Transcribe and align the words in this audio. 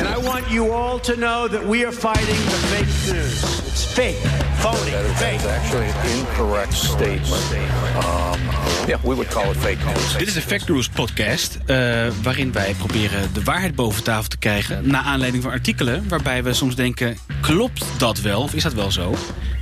And 0.00 0.08
I 0.08 0.18
want 0.28 0.50
you 0.50 0.72
all 0.72 1.00
to 1.00 1.14
know 1.14 1.48
that 1.48 1.66
we 1.66 1.84
are 1.84 1.92
fighting 1.92 2.26
the 2.44 2.60
fake 2.72 3.12
news. 3.14 3.42
It's 3.66 3.84
fake, 3.84 4.16
phony, 4.56 4.90
That 4.90 5.04
is 5.04 5.18
fake. 5.18 5.40
actually 5.50 5.86
an 5.86 6.18
incorrect 6.18 6.74
statement. 6.74 7.44
Um, 8.04 8.40
yeah, 8.86 8.98
we 9.02 9.14
would 9.14 9.28
call 9.28 9.50
it 9.50 9.56
fake 9.56 9.78
news. 9.84 10.16
Dit 10.16 10.26
is 10.26 10.34
de 10.34 10.40
Fact 10.40 10.68
News 10.68 10.88
podcast, 10.88 11.58
eh, 11.66 11.76
waarin 12.22 12.52
wij 12.52 12.74
proberen 12.78 13.32
de 13.32 13.42
waarheid 13.44 13.74
boven 13.74 14.02
tafel 14.02 14.28
te 14.28 14.38
krijgen... 14.38 14.90
naar 14.90 15.02
aanleiding 15.02 15.42
van 15.42 15.52
artikelen 15.52 16.08
waarbij 16.08 16.42
we 16.42 16.52
soms 16.52 16.74
denken... 16.74 17.16
klopt 17.40 17.84
dat 17.98 18.20
wel 18.20 18.42
of 18.42 18.54
is 18.54 18.62
dat 18.62 18.74
wel 18.74 18.90
zo? 18.90 19.14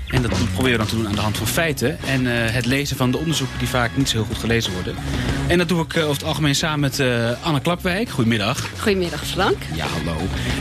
En 0.08 0.22
dat 0.22 0.30
proberen 0.52 0.70
we 0.70 0.76
dan 0.76 0.86
te 0.86 0.96
doen 0.96 1.06
aan 1.08 1.14
de 1.14 1.20
hand 1.20 1.36
van 1.36 1.46
feiten... 1.46 1.98
en 2.06 2.26
eh, 2.26 2.52
het 2.54 2.66
lezen 2.66 2.96
van 2.96 3.10
de 3.10 3.18
onderzoeken 3.18 3.58
die 3.58 3.68
vaak 3.68 3.96
niet 3.96 4.08
zo 4.08 4.16
heel 4.16 4.26
goed 4.26 4.38
gelezen 4.38 4.72
worden. 4.72 4.94
En 5.48 5.58
dat 5.58 5.68
doe 5.68 5.82
ik 5.82 5.94
eh, 5.94 6.02
over 6.02 6.16
het 6.16 6.24
algemeen 6.24 6.54
samen 6.54 6.80
met 6.80 7.00
eh, 7.00 7.44
Anne 7.44 7.60
Klapwijk. 7.60 8.08
Goedemiddag. 8.08 8.70
Goedemiddag 8.78 9.26
Frank. 9.26 9.56
Ja, 9.74 9.86
hallo. 9.86 10.16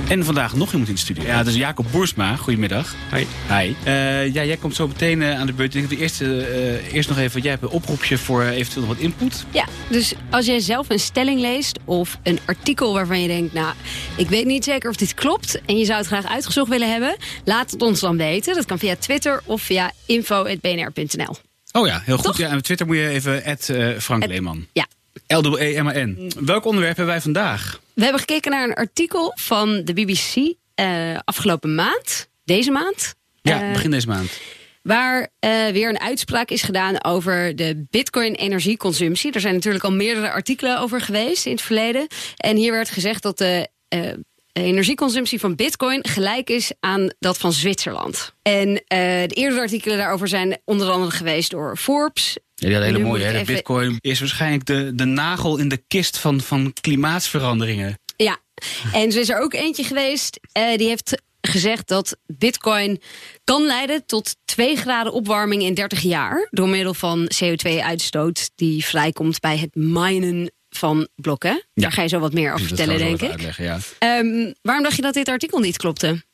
En 0.09 0.25
vandaag 0.25 0.55
nog 0.55 0.69
iemand 0.71 0.87
in 0.87 0.95
de 0.95 1.01
studio. 1.01 1.23
Ja, 1.23 1.37
dat 1.37 1.47
is 1.47 1.55
Jacob 1.55 1.85
Boersma. 1.91 2.35
Goedemiddag. 2.35 2.95
Hi. 3.13 3.25
Hi. 3.47 3.75
Eh, 3.83 4.33
ja, 4.33 4.43
jij 4.43 4.57
komt 4.57 4.75
zo 4.75 4.87
meteen 4.87 5.21
eh, 5.21 5.39
aan 5.39 5.45
de 5.45 5.53
beurt. 5.53 5.75
Ik 5.75 5.79
denk 5.87 5.89
dat 5.89 5.97
we 5.97 6.03
eerst, 6.03 6.21
eh, 6.21 6.93
eerst 6.93 7.09
nog 7.09 7.17
even... 7.17 7.41
Jij 7.41 7.51
hebt 7.51 7.63
een 7.63 7.69
oproepje 7.69 8.17
voor 8.17 8.43
eventueel 8.43 8.85
nog 8.85 8.95
wat 8.95 9.03
input. 9.03 9.45
Ja, 9.52 9.66
dus 9.89 10.13
als 10.29 10.45
jij 10.45 10.59
zelf 10.59 10.89
een 10.89 10.99
stelling 10.99 11.39
leest 11.39 11.79
of 11.85 12.19
een 12.23 12.39
artikel 12.45 12.94
waarvan 12.94 13.22
je 13.22 13.27
denkt... 13.27 13.53
nou, 13.53 13.73
ik 14.17 14.29
weet 14.29 14.45
niet 14.45 14.63
zeker 14.63 14.89
of 14.89 14.95
dit 14.95 15.13
klopt... 15.13 15.61
en 15.66 15.77
je 15.77 15.85
zou 15.85 15.97
het 15.97 16.07
graag 16.07 16.25
uitgezocht 16.25 16.69
willen 16.69 16.91
hebben... 16.91 17.16
laat 17.44 17.72
het 17.72 17.81
ons 17.81 17.99
dan 17.99 18.17
weten. 18.17 18.55
Dat 18.55 18.66
kan 18.66 18.79
via 18.79 18.95
Twitter 18.95 19.41
of 19.45 19.61
via 19.61 19.91
info.bnr.nl. 20.05 21.47
Oh 21.78 21.88
ja, 21.88 22.02
heel 22.06 22.16
goed. 22.16 22.25
Toch? 22.25 22.38
Ja, 22.38 22.50
en 22.50 22.58
op 22.58 22.64
Twitter 22.64 22.86
moet 22.88 22.95
je 22.95 23.08
even 23.08 23.44
at, 23.44 23.70
eh, 23.70 23.97
Frank 23.97 24.25
Leeman. 24.25 24.67
Ja. 24.73 24.88
L-E-M-A-N. 25.28 26.31
Welk 26.39 26.66
onderwerp 26.66 26.95
hebben 26.95 27.14
wij 27.14 27.23
vandaag? 27.23 27.80
We 27.94 28.02
hebben 28.02 28.19
gekeken 28.19 28.52
naar 28.52 28.64
een 28.64 28.73
artikel 28.73 29.31
van 29.36 29.81
de 29.84 29.94
BBC 29.94 30.53
eh, 30.75 31.17
afgelopen 31.23 31.75
maand. 31.75 32.30
Deze 32.44 32.72
maand. 32.72 33.16
Ja, 33.42 33.61
Eh, 33.67 33.73
begin 33.73 33.92
deze 33.92 34.08
maand. 34.08 34.30
Waar 34.81 35.28
weer 35.72 35.89
een 35.89 36.00
uitspraak 36.00 36.50
is 36.50 36.61
gedaan 36.61 37.03
over 37.03 37.56
de 37.56 37.86
bitcoin-energieconsumptie. 37.89 39.31
Er 39.31 39.39
zijn 39.39 39.53
natuurlijk 39.53 39.84
al 39.84 39.91
meerdere 39.91 40.31
artikelen 40.31 40.80
over 40.80 41.02
geweest 41.02 41.45
in 41.45 41.52
het 41.52 41.62
verleden. 41.62 42.08
En 42.38 42.56
hier 42.56 42.72
werd 42.72 42.89
gezegd 42.89 43.23
dat 43.23 43.38
de 43.38 43.69
energieconsumptie 44.61 45.39
van 45.39 45.55
bitcoin 45.55 46.08
gelijk 46.08 46.50
is 46.50 46.72
aan 46.80 47.09
dat 47.19 47.38
van 47.38 47.53
Zwitserland. 47.53 48.33
En 48.41 48.83
eh, 48.88 49.00
de 49.27 49.33
eerdere 49.33 49.61
artikelen 49.61 49.97
daarover 49.97 50.27
zijn 50.27 50.58
onder 50.66 50.89
andere 50.89 51.11
geweest 51.11 51.52
door 51.52 51.77
Forbes. 51.77 52.38
Ja, 52.55 52.73
had 52.73 52.83
hele 52.83 53.00
mooie. 53.00 53.23
Hè? 53.23 53.33
even- 53.33 53.53
bitcoin 53.53 53.97
is 54.00 54.19
waarschijnlijk 54.19 54.66
de, 54.66 54.91
de 54.95 55.05
nagel 55.05 55.58
in 55.58 55.67
de 55.67 55.83
kist 55.88 56.17
van, 56.17 56.41
van 56.41 56.73
klimaatsveranderingen. 56.81 58.00
Ja, 58.16 58.38
en 58.94 59.11
zo 59.11 59.19
is 59.19 59.30
er 59.30 59.39
ook 59.39 59.53
eentje 59.53 59.83
geweest 59.83 60.39
eh, 60.52 60.78
die 60.78 60.88
heeft 60.88 61.22
gezegd 61.41 61.88
dat 61.88 62.17
bitcoin 62.25 63.02
kan 63.44 63.66
leiden 63.66 64.05
tot 64.05 64.35
2 64.45 64.75
graden 64.75 65.13
opwarming 65.13 65.61
in 65.61 65.73
30 65.73 66.02
jaar 66.02 66.47
door 66.52 66.69
middel 66.69 66.94
van 66.94 67.31
CO2-uitstoot 67.44 68.50
die 68.55 68.85
vrijkomt 68.85 69.39
bij 69.39 69.58
het 69.58 69.75
minen 69.75 70.52
van 70.78 71.08
blokken. 71.16 71.64
Daar 71.73 71.92
ga 71.92 72.02
je 72.02 72.08
zo 72.08 72.20
wat 72.20 72.33
meer 72.33 72.53
over 72.53 72.66
vertellen, 72.67 72.97
denk 72.97 73.22
ik. 73.22 73.57
ja. 73.57 73.79
Ehm, 74.00 74.51
waarom 74.62 74.84
dacht 74.84 74.96
je 74.96 75.01
dat 75.01 75.13
dit 75.13 75.28
artikel 75.29 75.59
niet 75.59 75.78
klopte? 75.78 76.25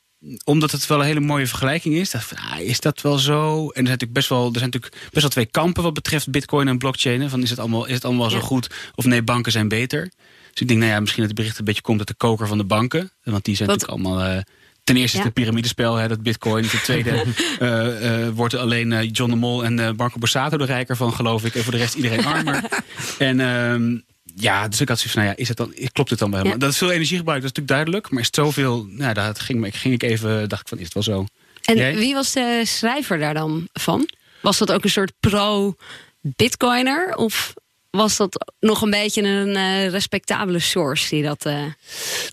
Omdat 0.44 0.70
het 0.70 0.86
wel 0.86 0.98
een 1.00 1.04
hele 1.06 1.20
mooie 1.20 1.46
vergelijking 1.46 1.94
is. 1.94 2.14
Ah, 2.14 2.60
is 2.60 2.80
dat 2.80 3.00
wel 3.00 3.18
zo? 3.18 3.52
En 3.54 3.62
er 3.66 3.70
zijn 3.72 3.84
natuurlijk 3.84 4.12
best 4.12 4.28
wel, 4.28 4.46
er 4.52 4.58
zijn 4.58 4.64
natuurlijk 4.70 4.92
best 5.02 5.20
wel 5.20 5.28
twee 5.30 5.46
kampen 5.46 5.82
wat 5.82 5.94
betreft 5.94 6.30
bitcoin 6.30 6.68
en 6.68 6.78
blockchain. 6.78 7.30
Van, 7.30 7.42
is, 7.42 7.50
het 7.50 7.58
allemaal, 7.58 7.86
is 7.86 7.94
het 7.94 8.04
allemaal 8.04 8.30
zo 8.30 8.40
goed? 8.40 8.70
Of 8.94 9.04
nee, 9.04 9.22
banken 9.22 9.52
zijn 9.52 9.68
beter. 9.68 10.10
Dus 10.52 10.60
ik 10.62 10.68
denk, 10.68 10.80
nou 10.80 10.92
ja, 10.92 11.00
misschien 11.00 11.20
dat 11.20 11.30
het 11.30 11.40
bericht 11.40 11.58
een 11.58 11.64
beetje 11.64 11.82
komt 11.82 11.98
uit 11.98 12.08
de 12.08 12.14
koker 12.14 12.46
van 12.48 12.58
de 12.58 12.64
banken. 12.64 13.10
Want 13.24 13.44
die 13.44 13.56
zijn 13.56 13.68
Wat- 13.68 13.78
natuurlijk 13.80 14.06
allemaal... 14.08 14.28
eh, 14.36 14.42
ten 14.84 14.96
eerste 14.96 15.16
is 15.16 15.22
Ja. 15.22 15.24
het 15.28 15.34
piramidespel, 15.34 15.94
hè, 15.94 16.08
dat 16.08 16.22
bitcoin. 16.22 16.68
Ten 16.68 16.82
tweede 16.82 17.10
eh, 17.58 18.28
wordt 18.28 18.54
alleen 18.54 19.08
John 19.10 19.30
de 19.30 19.36
Mol 19.36 19.64
en 19.64 19.96
Marco 19.96 20.18
Borsato 20.18 20.58
er 20.58 20.66
rijker 20.66 20.96
van, 20.96 21.12
geloof 21.12 21.44
ik. 21.44 21.54
En 21.54 21.62
voor 21.62 21.72
de 21.72 21.78
rest 21.78 21.94
iedereen 21.94 22.24
armer. 22.24 22.62
en 23.18 23.40
ehm, 23.40 23.96
ja, 24.34 24.68
dus 24.68 24.80
ik 24.80 24.88
had 24.88 24.96
zoiets 24.98 25.14
van, 25.14 25.22
nou 25.24 25.34
ja, 25.34 25.42
is 25.42 25.48
het 25.48 25.56
dan, 25.56 25.74
klopt 25.92 26.08
dit 26.10 26.18
dan 26.18 26.30
wel 26.30 26.38
helemaal? 26.38 26.58
Ja. 26.60 26.64
Dat 26.64 26.70
is 26.72 26.78
veel 26.78 26.90
energie 26.90 27.22
dat 27.22 27.34
is 27.36 27.42
natuurlijk 27.42 27.68
duidelijk. 27.68 28.10
Maar 28.10 28.20
is 28.20 28.26
het 28.26 28.34
zoveel, 28.34 28.86
nou, 28.90 29.14
daar 29.14 29.34
ging, 29.36 29.60
me- 29.60 29.72
ging 29.72 29.94
ik 29.94 30.02
even, 30.02 30.48
dacht 30.48 30.62
ik 30.62 30.68
van, 30.68 30.78
is 30.78 30.84
het 30.84 30.94
wel 30.94 31.02
zo? 31.02 31.26
En 31.64 31.76
Jij? 31.76 31.94
wie 31.96 32.14
was 32.14 32.32
de 32.32 32.62
schrijver 32.66 33.18
daar 33.18 33.34
dan 33.34 33.68
van? 33.72 34.08
Was 34.40 34.58
dat 34.58 34.72
ook 34.72 34.84
een 34.84 34.90
soort 34.90 35.12
pro-bitcoiner? 35.20 37.14
Of 37.16 37.54
was 37.90 38.16
dat 38.16 38.52
nog 38.60 38.82
een 38.82 38.90
beetje 38.90 39.22
een 39.22 39.56
eh, 39.56 39.88
respectabele 39.88 40.58
source 40.58 41.14
die 41.14 41.22
dat... 41.22 41.46
eh, 41.46 41.52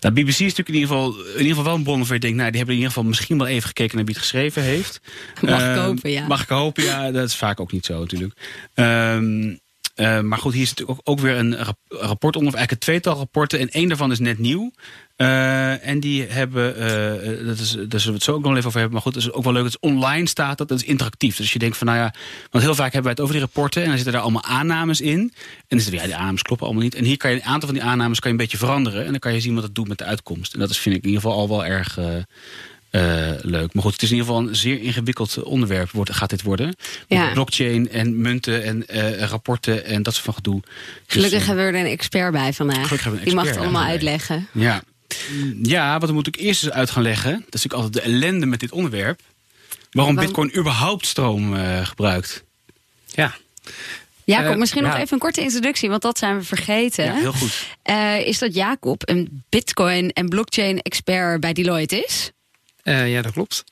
Nou, 0.00 0.14
BBC 0.14 0.28
is 0.28 0.38
natuurlijk 0.40 0.68
in 0.68 0.74
ieder 0.74 0.88
geval, 0.88 1.14
in 1.24 1.30
ieder 1.30 1.46
geval 1.48 1.64
wel 1.64 1.74
een 1.74 1.82
bron 1.82 1.96
waarvan 1.96 2.14
je 2.16 2.20
denkt, 2.22 2.36
nou, 2.36 2.48
die 2.48 2.56
hebben 2.58 2.74
in 2.76 2.80
ieder 2.82 2.94
geval 2.96 3.08
misschien 3.10 3.38
wel 3.38 3.46
even 3.46 3.66
gekeken 3.68 3.96
naar 3.96 4.04
wie 4.04 4.14
het 4.14 4.22
geschreven 4.22 4.62
heeft. 4.62 5.00
Mag 5.40 5.60
ik 5.60 5.66
Ehm, 5.66 5.78
hopen, 5.78 6.10
ja. 6.10 6.26
Mag 6.26 6.42
ik 6.42 6.48
hopen, 6.48 6.84
ja. 6.84 7.10
Dat 7.10 7.28
is 7.28 7.36
vaak 7.36 7.60
ook 7.60 7.72
niet 7.72 7.86
zo 7.86 8.00
natuurlijk. 8.00 8.34
Ehm, 8.74 9.56
eh, 10.02 10.20
maar 10.20 10.38
goed, 10.38 10.52
hier 10.52 10.62
is 10.62 10.68
natuurlijk 10.68 11.00
ook, 11.04 11.20
weer 11.20 11.36
een 11.36 11.56
rap- 11.56 11.78
rapport 11.88 12.36
onder, 12.36 12.54
eigenlijk 12.54 12.70
een 12.70 12.92
tweetal 12.92 13.16
rapporten. 13.16 13.58
En 13.58 13.68
één 13.68 13.88
daarvan 13.88 14.10
is 14.10 14.18
net 14.18 14.38
nieuw. 14.38 14.72
Eh, 15.16 15.86
en 15.86 16.00
die 16.00 16.22
hebben, 16.22 16.76
eh, 16.76 17.46
dat 17.46 17.58
is, 17.58 17.70
daar 17.70 18.00
zullen 18.00 18.06
we 18.06 18.12
het 18.12 18.22
zo 18.22 18.32
ook 18.32 18.42
nog 18.42 18.56
even 18.56 18.66
over 18.66 18.80
hebben. 18.80 18.92
Maar 18.92 19.02
goed, 19.02 19.14
het 19.14 19.24
is 19.24 19.32
ook 19.32 19.44
wel 19.44 19.52
leuk 19.52 19.62
dat 19.62 19.72
het 19.72 19.82
online 19.82 20.28
staat, 20.28 20.58
dat, 20.58 20.68
dat 20.68 20.78
is 20.80 20.84
interactief. 20.84 21.36
Dus 21.36 21.52
je 21.52 21.58
denkt 21.58 21.76
van, 21.76 21.86
nou 21.86 21.98
ja, 21.98 22.14
want 22.50 22.64
heel 22.64 22.74
vaak 22.74 22.92
hebben 22.92 23.02
wij 23.02 23.10
het 23.12 23.20
over 23.20 23.34
die 23.34 23.42
rapporten. 23.42 23.82
En 23.82 23.86
dan 23.88 23.96
zitten 23.96 24.12
daar 24.14 24.22
allemaal 24.22 24.44
aannames 24.44 25.00
in. 25.00 25.18
En 25.18 25.32
dan 25.68 25.80
zitten 25.80 26.00
ja, 26.00 26.04
die 26.06 26.16
aannames 26.16 26.42
kloppen 26.42 26.66
allemaal 26.66 26.84
niet. 26.84 26.94
En 26.94 27.04
hier 27.04 27.16
kan 27.16 27.30
je 27.30 27.36
een 27.36 27.42
aantal 27.42 27.68
van 27.68 27.78
die 27.78 27.88
aannames 27.88 28.18
kan 28.20 28.30
je 28.30 28.36
een 28.36 28.42
beetje 28.42 28.58
veranderen. 28.66 29.04
En 29.04 29.10
dan 29.10 29.18
kan 29.18 29.32
je 29.32 29.40
zien 29.40 29.54
wat 29.54 29.62
het 29.62 29.74
doet 29.74 29.88
met 29.88 29.98
de 29.98 30.04
uitkomst. 30.04 30.54
En 30.54 30.60
dat 30.60 30.70
is, 30.70 30.78
vind 30.78 30.96
ik 30.96 31.02
in 31.02 31.08
ieder 31.08 31.22
geval 31.22 31.38
al 31.38 31.48
wel 31.48 31.64
erg... 31.64 31.98
eh, 32.92 33.30
leuk. 33.40 33.74
Maar 33.74 33.82
goed, 33.82 33.92
het 33.92 34.02
is 34.02 34.10
in 34.10 34.16
ieder 34.16 34.32
geval 34.32 34.48
een 34.48 34.56
zeer 34.56 34.80
ingewikkeld 34.80 35.42
onderwerp 35.42 35.90
wordt, 35.90 36.12
gaat 36.12 36.30
dit 36.30 36.42
worden. 36.42 36.76
Ja. 37.08 37.32
Blockchain 37.32 37.90
en 37.90 38.20
munten 38.20 38.64
en 38.64 38.88
eh, 38.88 39.22
rapporten 39.28 39.84
en 39.84 40.02
dat 40.02 40.12
soort 40.14 40.24
van 40.24 40.34
gedoe. 40.34 40.60
Dus, 40.60 40.70
Gelukkig 41.06 41.40
eh, 41.40 41.46
hebben 41.46 41.66
we 41.66 41.72
er 41.72 41.84
een 41.84 41.90
expert 41.90 42.32
bij 42.32 42.52
vandaag. 42.52 42.74
Gelukkig 42.74 43.02
hebben 43.02 43.12
we 43.12 43.18
een 43.18 43.24
Die 43.24 43.34
mag 43.34 43.44
het 43.44 43.52
expert, 43.52 43.72
allemaal 43.72 43.82
bij. 43.82 43.92
uitleggen. 43.92 44.48
Ja. 44.52 44.82
ja, 45.62 45.98
wat 45.98 46.08
we 46.08 46.14
moeten 46.14 46.32
ik 46.32 46.40
eerst 46.40 46.62
eens 46.64 46.72
uit 46.72 46.90
gaan 46.90 47.02
leggen. 47.02 47.32
Dat 47.32 47.54
is 47.54 47.62
natuurlijk 47.62 47.82
altijd 47.82 48.04
de 48.04 48.10
ellende 48.10 48.46
met 48.46 48.60
dit 48.60 48.72
onderwerp. 48.72 49.20
Waarom 49.90 50.14
Bitcoin 50.14 50.56
überhaupt 50.56 51.06
stroom 51.06 51.56
eh, 51.56 51.86
gebruikt. 51.86 52.44
Ja, 53.06 53.34
Jacob, 54.24 54.56
misschien 54.56 54.82
nog 54.82 54.92
ja. 54.92 54.98
even 54.98 55.12
een 55.12 55.18
korte 55.18 55.40
introductie, 55.40 55.88
want 55.88 56.02
dat 56.02 56.18
zijn 56.18 56.38
we 56.38 56.44
vergeten. 56.44 57.04
Ja, 57.04 57.14
heel 57.14 57.32
goed. 57.32 57.66
Eh, 57.82 58.26
is 58.26 58.38
dat 58.38 58.54
Jacob 58.54 59.08
een 59.08 59.42
bitcoin- 59.48 60.12
en 60.12 60.28
blockchain-expert 60.28 61.40
bij 61.40 61.52
Deloitte 61.52 62.04
is? 62.04 62.30
Eh, 62.82 63.12
ja 63.12 63.22
dat 63.22 63.32
klopt. 63.32 63.64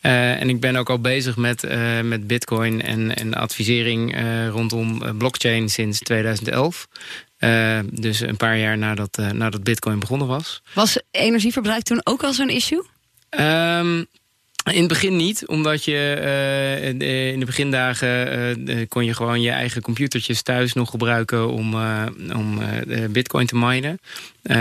Eh, 0.00 0.40
en 0.40 0.48
ik 0.48 0.60
ben 0.60 0.76
ook 0.76 0.90
al 0.90 0.98
bezig 1.00 1.36
met, 1.36 1.64
eh, 1.64 2.00
met 2.00 2.26
bitcoin 2.26 2.82
en, 2.82 3.16
en 3.16 3.34
advisering 3.34 4.14
eh, 4.14 4.48
rondom 4.48 5.18
blockchain 5.18 5.68
sinds 5.68 5.98
2011. 5.98 6.88
Eh, 7.36 7.78
dus 7.92 8.20
een 8.20 8.36
paar 8.36 8.58
jaar 8.58 8.78
nadat, 8.78 9.18
eh, 9.18 9.30
nadat 9.30 9.64
bitcoin 9.64 9.98
begonnen 9.98 10.26
was. 10.26 10.62
Was 10.74 11.00
energieverbruik 11.10 11.82
toen 11.82 12.00
ook 12.04 12.22
al 12.24 12.32
zo'n 12.32 12.48
issue? 12.50 12.82
Ehm, 13.28 13.96
in 14.70 14.78
het 14.78 14.88
begin 14.88 15.16
niet, 15.16 15.46
omdat 15.46 15.84
je 15.84 16.12
eh, 16.20 16.88
in 16.88 16.98
de- 16.98 17.30
in 17.32 17.40
de 17.40 17.46
begindagen 17.46 18.88
kon 18.88 19.04
je 19.04 19.14
gewoon 19.14 19.40
je 19.42 19.50
eigen 19.50 19.82
computertjes 19.82 20.42
thuis 20.42 20.72
nog 20.72 20.90
gebruiken 20.90 21.48
om, 21.50 21.74
eh, 21.74 22.02
om 22.36 22.60
bitcoin 23.10 23.46
te 23.46 23.56
minen. 23.56 23.98
Eh, 24.42 24.56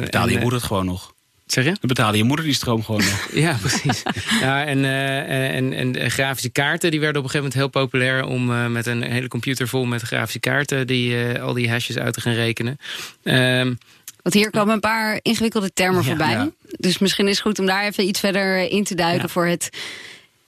Betaalde 0.00 0.32
je 0.32 0.38
moeder 0.38 0.58
het 0.58 0.66
gewoon 0.68 0.84
nog. 0.86 1.14
Zeg 1.46 1.64
je? 1.64 1.70
Dan 1.70 1.78
betaalde 1.88 2.16
je 2.16 2.24
moeder 2.24 2.44
die 2.44 2.54
stroom 2.54 2.84
gewoon 2.84 3.00
nog. 3.00 3.28
Ja, 3.44 3.56
precies. 3.60 4.02
ja, 4.40 4.64
en, 4.64 4.84
eh, 4.84 5.54
en, 5.56 5.72
en 5.72 6.10
grafische 6.10 6.50
kaarten 6.50 6.90
die 6.90 7.00
werden 7.00 7.22
op 7.22 7.24
een 7.26 7.30
gegeven 7.30 7.52
moment 7.58 7.74
heel 7.74 7.82
populair 7.82 8.24
om 8.24 8.52
eh, 8.52 8.66
met 8.66 8.86
een 8.86 9.02
hele 9.02 9.28
computer 9.28 9.68
vol 9.68 9.84
met 9.84 10.02
grafische 10.02 10.40
kaarten 10.40 10.86
die, 10.86 11.24
eh, 11.24 11.42
al 11.42 11.52
die 11.52 11.70
hashes 11.70 11.98
uit 11.98 12.14
te 12.14 12.20
gaan 12.20 12.32
rekenen. 12.32 12.78
Ehm, 13.22 13.74
Want 14.22 14.34
hier 14.34 14.50
komen 14.50 14.74
een 14.74 14.80
paar 14.80 15.18
ingewikkelde 15.22 15.72
termen 15.72 16.00
Ja, 16.02 16.06
voorbij. 16.06 16.30
ja. 16.30 16.50
Dus 16.78 16.98
misschien 16.98 17.26
is 17.28 17.32
het 17.32 17.46
goed 17.46 17.58
om 17.58 17.66
daar 17.66 17.84
even 17.84 18.04
iets 18.08 18.20
verder 18.20 18.70
in 18.70 18.84
te 18.84 18.94
duiken 18.94 19.22
Ja. 19.22 19.28
voor 19.28 19.46
het 19.46 19.70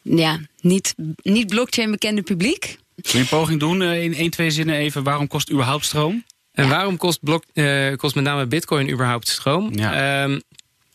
ja, 0.02 0.38
niet, 0.60 0.94
niet 1.22 1.46
blockchain 1.46 1.90
bekende 1.90 2.22
publiek. 2.22 2.78
Wil 2.94 3.12
je 3.12 3.18
een 3.18 3.26
poging 3.26 3.60
doen 3.60 3.82
in 3.82 4.14
één, 4.14 4.30
twee 4.30 4.50
zinnen 4.50 4.74
even. 4.74 5.02
Waarom 5.02 5.26
kost 5.26 5.50
überhaupt 5.50 5.84
stroom? 5.84 6.24
En 6.52 6.64
Ja. 6.64 6.70
waarom 6.70 6.96
kost, 6.96 7.18
blok, 7.22 7.44
eh, 7.52 7.94
kost 7.96 8.14
met 8.14 8.24
name 8.24 8.46
bitcoin 8.46 8.90
überhaupt 8.90 9.28
stroom? 9.28 9.70
Ja. 9.78 10.22
Ehm, 10.22 10.38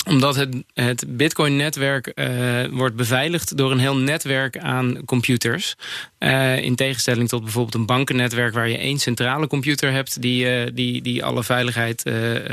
omdat 0.06 0.36
het, 0.36 0.56
het 0.74 1.04
Bitcoin-netwerk 1.08 2.12
uh, 2.16 2.66
wordt 2.72 2.96
beveiligd 2.96 3.58
door 3.58 3.72
een 3.72 3.80
heel 3.80 3.98
netwerk 3.98 4.58
aan 4.58 5.06
computers. 5.06 5.76
Uh, 6.20 6.58
in 6.58 6.76
tegenstelling 6.76 7.30
tot 7.30 7.44
bijvoorbeeld 7.44 7.76
een 7.76 7.86
bankennetwerk 7.86 8.54
waar 8.54 8.70
je 8.70 8.78
één 8.78 9.00
centrale 9.00 9.48
computer 9.48 9.92
hebt 9.92 10.22
die, 10.22 10.46
uh, 10.46 10.72
die, 10.74 11.02
die 11.02 11.24
alle 11.24 11.44
veiligheid 11.44 12.04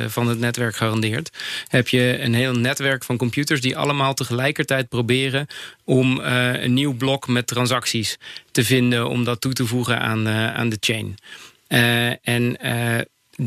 van 0.07 0.29
het 0.29 0.39
netwerk 0.39 0.77
garandeert. 0.77 1.31
Heb 1.69 1.89
je 1.89 2.19
een 2.21 2.35
heel 2.35 2.55
netwerk 2.55 3.05
van 3.05 3.17
computers 3.17 3.61
die 3.61 3.77
allemaal 3.77 4.15
tegelijkertijd 4.15 4.89
proberen 4.89 5.47
om 5.85 6.19
een 6.21 6.75
nieuw 6.75 6.95
blok 6.95 7.29
met 7.29 7.47
transacties 7.47 8.19
te 8.51 8.65
vinden 8.65 9.09
om 9.09 9.25
dat 9.25 9.41
toe 9.41 9.53
te 9.53 9.67
voegen 9.67 10.01
aan, 10.01 10.29
aan 10.29 10.69
de 10.69 10.77
chain. 10.81 11.15
en 12.23 12.57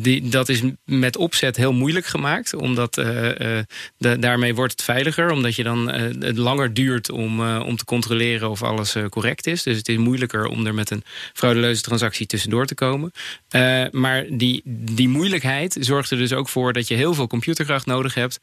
die, 0.01 0.30
dat 0.30 0.50
is 0.50 0.62
met 0.86 1.18
opzet 1.18 1.57
heel 1.57 1.74
moeilijk 1.74 2.06
gemaakt. 2.06 2.54
Omdat 2.54 2.98
uh, 2.98 3.06
de, 3.98 4.19
daarmee 4.19 4.56
wordt 4.56 4.72
het 4.72 4.84
veiliger. 4.84 5.31
Omdat 5.31 5.56
je 5.56 5.63
dan 5.63 5.95
uh, 5.95 6.01
het 6.19 6.38
langer 6.38 6.74
duurt 6.74 7.12
om, 7.12 7.57
om 7.60 7.75
te 7.75 7.86
controleren 7.86 8.50
of 8.50 8.63
alles 8.63 8.95
correct 9.10 9.48
is. 9.48 9.63
Dus 9.63 9.78
het 9.78 9.88
is 9.88 9.98
moeilijker 9.98 10.45
om 10.45 10.66
er 10.66 10.74
met 10.74 10.90
een 10.90 11.04
fraudeleuze 11.34 11.81
transactie 11.81 12.25
tussendoor 12.25 12.66
te 12.66 12.75
komen. 12.75 13.12
maar 13.92 14.25
die, 14.30 14.62
die 14.66 15.07
moeilijkheid 15.07 15.78
zorgt 15.80 16.12
er 16.12 16.18
dus 16.18 16.34
ook 16.34 16.50
voor 16.50 16.74
dat 16.74 16.88
je 16.88 16.96
heel 16.96 17.13
veel 17.13 17.28
computerkracht 17.28 17.86
nodig 17.86 18.13
hebt. 18.13 18.39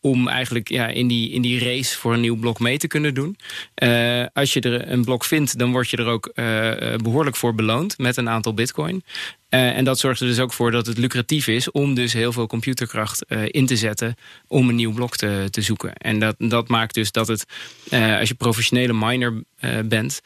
om 0.00 0.28
eigenlijk 0.28 0.68
ja, 0.68 0.86
in, 0.86 1.08
die, 1.08 1.30
in 1.30 1.42
die 1.42 1.64
race 1.64 1.98
voor 1.98 2.14
een 2.14 2.20
nieuw 2.20 2.36
blok 2.36 2.58
mee 2.58 2.78
te 2.78 2.86
kunnen 2.86 3.14
doen. 3.14 3.36
als 4.32 4.52
je 4.52 4.60
er 4.60 4.90
een 4.90 5.04
blok 5.04 5.24
vindt, 5.24 5.58
dan 5.58 5.72
word 5.72 5.90
je 5.90 5.96
er 5.96 6.06
ook 6.06 6.32
behoorlijk 7.02 7.36
voor 7.36 7.54
beloond 7.54 7.98
met 7.98 8.16
een 8.16 8.28
aantal 8.28 8.54
bitcoin. 8.54 9.02
Uh, 9.50 9.76
en 9.76 9.84
dat 9.84 9.98
zorgt 9.98 10.20
er 10.20 10.26
dus 10.26 10.38
ook 10.38 10.52
voor 10.52 10.70
dat 10.70 10.86
het 10.86 10.98
lucratief 10.98 11.46
is 11.46 11.70
om 11.70 11.94
dus 11.94 12.12
heel 12.12 12.32
veel 12.32 12.46
computerkracht 12.46 13.24
uh, 13.28 13.42
in 13.46 13.66
te 13.66 13.76
zetten 13.76 14.14
om 14.46 14.68
een 14.68 14.74
nieuw 14.74 14.92
blok 14.92 15.16
te, 15.16 15.46
te 15.50 15.60
zoeken. 15.60 15.92
En 15.92 16.18
dat, 16.18 16.34
dat 16.38 16.68
maakt 16.68 16.94
dus 16.94 17.12
dat 17.12 17.28
het, 17.28 17.44
uh, 17.90 18.18
als 18.18 18.28
je 18.28 18.34
professionele 18.34 18.92
miner 18.92 19.42
bent, 19.84 20.20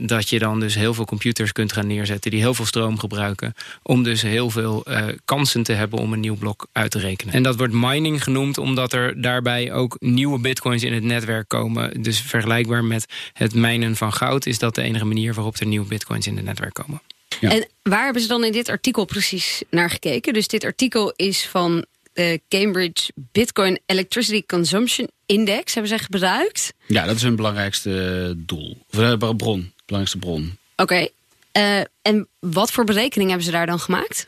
dat 0.00 0.28
je 0.28 0.38
dan 0.38 0.60
dus 0.60 0.74
heel 0.74 0.94
veel 0.94 1.04
computers 1.04 1.52
kunt 1.52 1.72
gaan 1.72 1.86
neerzetten 1.86 2.30
die 2.30 2.40
heel 2.40 2.54
veel 2.54 2.64
stroom 2.64 2.98
gebruiken. 2.98 3.54
Om 3.82 4.02
dus 4.02 4.22
heel 4.22 4.50
veel 4.50 4.86
kansen 5.24 5.62
te 5.62 5.72
hebben 5.72 5.98
om 5.98 6.12
een 6.12 6.20
nieuw 6.20 6.36
blok 6.36 6.66
uit 6.72 6.90
te 6.90 6.98
rekenen. 6.98 7.34
En 7.34 7.42
dat 7.42 7.56
wordt 7.56 7.72
mining 7.72 8.22
genoemd 8.22 8.58
omdat 8.58 8.92
er 8.92 9.22
daarbij 9.22 9.72
ook 9.72 9.96
nieuwe 9.98 10.38
bitcoins 10.38 10.82
in 10.82 10.92
het 10.92 11.02
netwerk 11.02 11.48
komen. 11.48 12.02
Dus 12.02 12.20
vergelijkbaar 12.20 12.84
met 12.84 13.06
het 13.32 13.54
mijnen 13.54 13.96
van 13.96 14.12
goud 14.12 14.46
is 14.46 14.58
dat 14.58 14.74
de 14.74 14.82
enige 14.82 15.04
manier 15.04 15.34
waarop 15.34 15.56
er 15.56 15.66
nieuwe 15.66 15.86
bitcoins 15.86 16.26
in 16.26 16.36
het 16.36 16.44
netwerk 16.44 16.74
komen. 16.74 17.00
En 17.40 17.66
waar 17.82 18.04
hebben 18.04 18.22
ze 18.22 18.28
dan 18.28 18.44
in 18.44 18.52
dit 18.52 18.68
artikel 18.68 19.04
precies 19.04 19.62
naar 19.70 19.90
gekeken? 19.90 20.32
Dus 20.32 20.48
dit 20.48 20.64
artikel 20.64 21.12
is 21.16 21.46
van 21.46 21.84
de 22.12 22.40
Cambridge 22.48 23.12
Bitcoin 23.14 23.80
Electricity 23.86 24.46
Consumption 24.46 25.08
Index. 25.26 25.74
Hebben 25.74 25.98
ze 25.98 26.04
gebruikt? 26.04 26.72
Ja, 26.86 27.06
dat 27.06 27.16
is 27.16 27.22
hun 27.22 27.36
belangrijkste 27.36 28.34
doel. 28.36 28.78
Of 28.90 28.98
uh, 28.98 29.16
bron. 29.16 29.72
Belangrijkste 29.86 30.18
bron. 30.18 30.56
Oké. 30.76 31.08
Uh, 31.56 31.80
en 32.02 32.28
wat 32.38 32.72
voor 32.72 32.84
berekening 32.84 33.28
hebben 33.28 33.46
ze 33.46 33.52
daar 33.52 33.66
dan 33.66 33.80
gemaakt? 33.80 34.26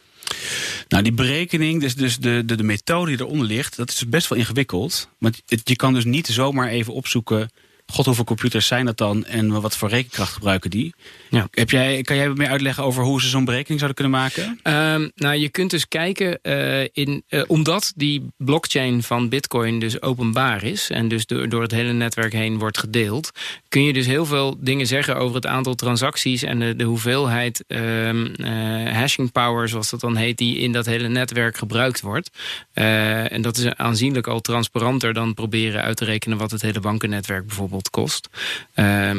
Nou, 0.88 1.02
die 1.02 1.12
berekening, 1.12 1.80
dus, 1.80 1.94
dus 1.94 2.18
de, 2.18 2.42
de, 2.44 2.54
de 2.54 2.62
methode 2.62 3.10
die 3.10 3.20
eronder 3.20 3.46
ligt, 3.46 3.76
dat 3.76 3.90
is 3.90 4.08
best 4.08 4.28
wel 4.28 4.38
ingewikkeld. 4.38 5.08
Want 5.18 5.42
je 5.64 5.76
kan 5.76 5.94
dus 5.94 6.04
niet 6.04 6.26
zomaar 6.26 6.68
even 6.68 6.92
opzoeken 6.92 7.50
god, 7.86 8.06
hoeveel 8.06 8.24
computers 8.24 8.66
zijn 8.66 8.86
dat 8.86 8.96
dan 8.96 9.24
en 9.24 9.60
wat 9.60 9.76
voor 9.76 9.88
rekenkracht 9.88 10.32
gebruiken 10.32 10.70
die? 10.70 10.94
Ja. 11.30 11.48
Heb 11.50 11.70
jij, 11.70 12.02
kan 12.02 12.16
jij 12.16 12.28
meer 12.28 12.48
uitleggen 12.48 12.84
over 12.84 13.04
hoe 13.04 13.20
ze 13.20 13.28
zo'n 13.28 13.44
berekening 13.44 13.80
zouden 13.80 13.94
kunnen 13.94 14.20
maken? 14.20 14.60
Um, 14.94 15.10
nou, 15.14 15.36
je 15.36 15.48
kunt 15.48 15.70
dus 15.70 15.88
kijken, 15.88 16.38
uh, 16.42 16.80
in, 16.92 17.22
uh, 17.28 17.42
omdat 17.46 17.92
die 17.96 18.26
blockchain 18.36 19.02
van 19.02 19.28
Bitcoin 19.28 19.78
dus 19.78 20.02
openbaar 20.02 20.64
is 20.64 20.90
en 20.90 21.08
dus 21.08 21.26
door, 21.26 21.48
door 21.48 21.62
het 21.62 21.70
hele 21.70 21.92
netwerk 21.92 22.32
heen 22.32 22.58
wordt 22.58 22.78
gedeeld, 22.78 23.30
kun 23.68 23.82
je 23.82 23.92
dus 23.92 24.06
heel 24.06 24.26
veel 24.26 24.56
dingen 24.60 24.86
zeggen 24.86 25.16
over 25.16 25.34
het 25.34 25.46
aantal 25.46 25.74
transacties 25.74 26.42
en 26.42 26.58
de, 26.58 26.76
de 26.76 26.84
hoeveelheid 26.84 27.64
um, 27.66 28.32
uh, 28.36 28.92
hashing 28.92 29.32
power, 29.32 29.68
zoals 29.68 29.90
dat 29.90 30.00
dan 30.00 30.16
heet, 30.16 30.38
die 30.38 30.58
in 30.58 30.72
dat 30.72 30.86
hele 30.86 31.08
netwerk 31.08 31.56
gebruikt 31.56 32.00
wordt. 32.00 32.30
en 32.72 33.42
dat 33.42 33.56
is 33.56 33.74
aanzienlijk 33.74 34.26
al 34.26 34.40
transparanter 34.40 35.14
dan 35.14 35.34
proberen 35.34 35.82
uit 35.82 35.96
te 35.96 36.04
rekenen 36.04 36.38
wat 36.38 36.50
het 36.50 36.62
hele 36.62 36.80
bankennetwerk 36.80 37.46
bijvoorbeeld 37.46 37.71
kost. 37.90 38.28
Uh, 38.74 39.10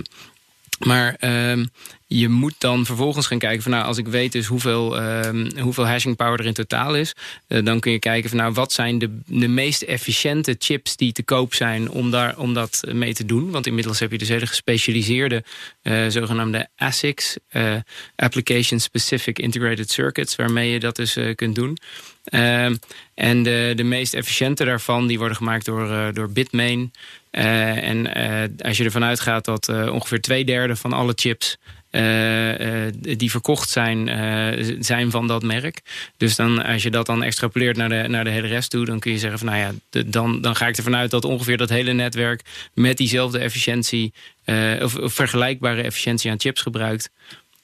maar 0.79 1.17
uh, 1.19 1.65
je 2.07 2.29
moet 2.29 2.55
dan 2.57 2.85
vervolgens 2.85 3.27
gaan 3.27 3.39
kijken 3.39 3.61
van 3.61 3.71
nou, 3.71 3.85
als 3.85 3.97
ik 3.97 4.07
weet 4.07 4.31
dus 4.31 4.45
hoeveel, 4.45 5.01
uh, 5.01 5.29
hoeveel 5.59 5.87
hashing 5.87 6.15
power 6.15 6.39
er 6.39 6.45
in 6.45 6.53
totaal 6.53 6.95
is, 6.95 7.13
uh, 7.47 7.65
dan 7.65 7.79
kun 7.79 7.91
je 7.91 7.99
kijken 7.99 8.29
van 8.29 8.37
nou, 8.37 8.53
wat 8.53 8.71
zijn 8.71 8.97
de, 8.97 9.19
de 9.25 9.47
meest 9.47 9.81
efficiënte 9.81 10.55
chips 10.59 10.95
die 10.95 11.11
te 11.11 11.23
koop 11.23 11.53
zijn 11.53 11.89
om, 11.89 12.11
daar, 12.11 12.37
om 12.37 12.53
dat 12.53 12.83
mee 12.91 13.13
te 13.13 13.25
doen. 13.25 13.51
Want 13.51 13.67
inmiddels 13.67 13.99
heb 13.99 14.11
je 14.11 14.17
dus 14.17 14.29
hele 14.29 14.47
gespecialiseerde 14.47 15.43
uh, 15.83 16.05
zogenaamde 16.07 16.67
ASICs, 16.75 17.37
Application 18.15 18.79
Specific 18.79 19.39
Integrated 19.39 19.91
Circuits, 19.91 20.35
waarmee 20.35 20.71
je 20.71 20.79
dat 20.79 20.95
dus 20.95 21.17
kunt 21.35 21.55
doen. 21.55 21.77
Ehm, 22.23 22.75
en 23.13 23.43
de, 23.43 23.73
de 23.75 23.83
meest 23.83 24.13
efficiënte 24.13 24.65
daarvan, 24.65 25.07
die 25.07 25.17
worden 25.17 25.37
gemaakt 25.37 25.65
door, 25.65 26.13
door 26.13 26.29
Bitmain. 26.31 26.91
Uh, 27.37 27.89
en 27.89 28.17
uh, 28.17 28.67
als 28.67 28.77
je 28.77 28.83
ervan 28.83 29.03
uitgaat 29.03 29.45
dat 29.45 29.69
uh, 29.69 29.93
ongeveer 29.93 30.21
twee 30.21 30.45
derde 30.45 30.75
van 30.75 30.93
alle 30.93 31.13
chips 31.15 31.57
die 32.99 33.31
verkocht 33.31 33.69
zijn, 33.69 34.09
zijn 34.79 35.11
van 35.11 35.27
dat 35.27 35.43
merk. 35.43 35.81
Dus 36.17 36.35
dan, 36.35 36.65
als 36.65 36.83
je 36.83 36.91
dat 36.91 37.05
dan 37.05 37.23
extrapoleert 37.23 37.77
naar 37.77 37.89
de, 37.89 38.05
naar 38.07 38.23
de 38.23 38.29
hele 38.29 38.47
rest 38.47 38.69
toe, 38.69 38.85
dan 38.85 38.99
kun 38.99 39.11
je 39.11 39.17
zeggen 39.17 39.39
van 39.39 39.47
nou 39.47 39.59
ja, 39.59 39.71
de, 39.89 40.09
dan, 40.09 40.41
dan 40.41 40.55
ga 40.55 40.67
ik 40.67 40.77
ervan 40.77 40.95
uit 40.95 41.11
dat 41.11 41.25
ongeveer 41.25 41.57
dat 41.57 41.69
hele 41.69 41.93
netwerk 41.93 42.41
met 42.73 42.97
diezelfde 42.97 43.39
efficiëntie 43.39 44.13
of, 44.81 44.95
of, 44.95 45.13
vergelijkbare 45.13 45.81
efficiëntie 45.81 46.31
aan 46.31 46.39
chips 46.39 46.61
gebruikt. 46.61 47.09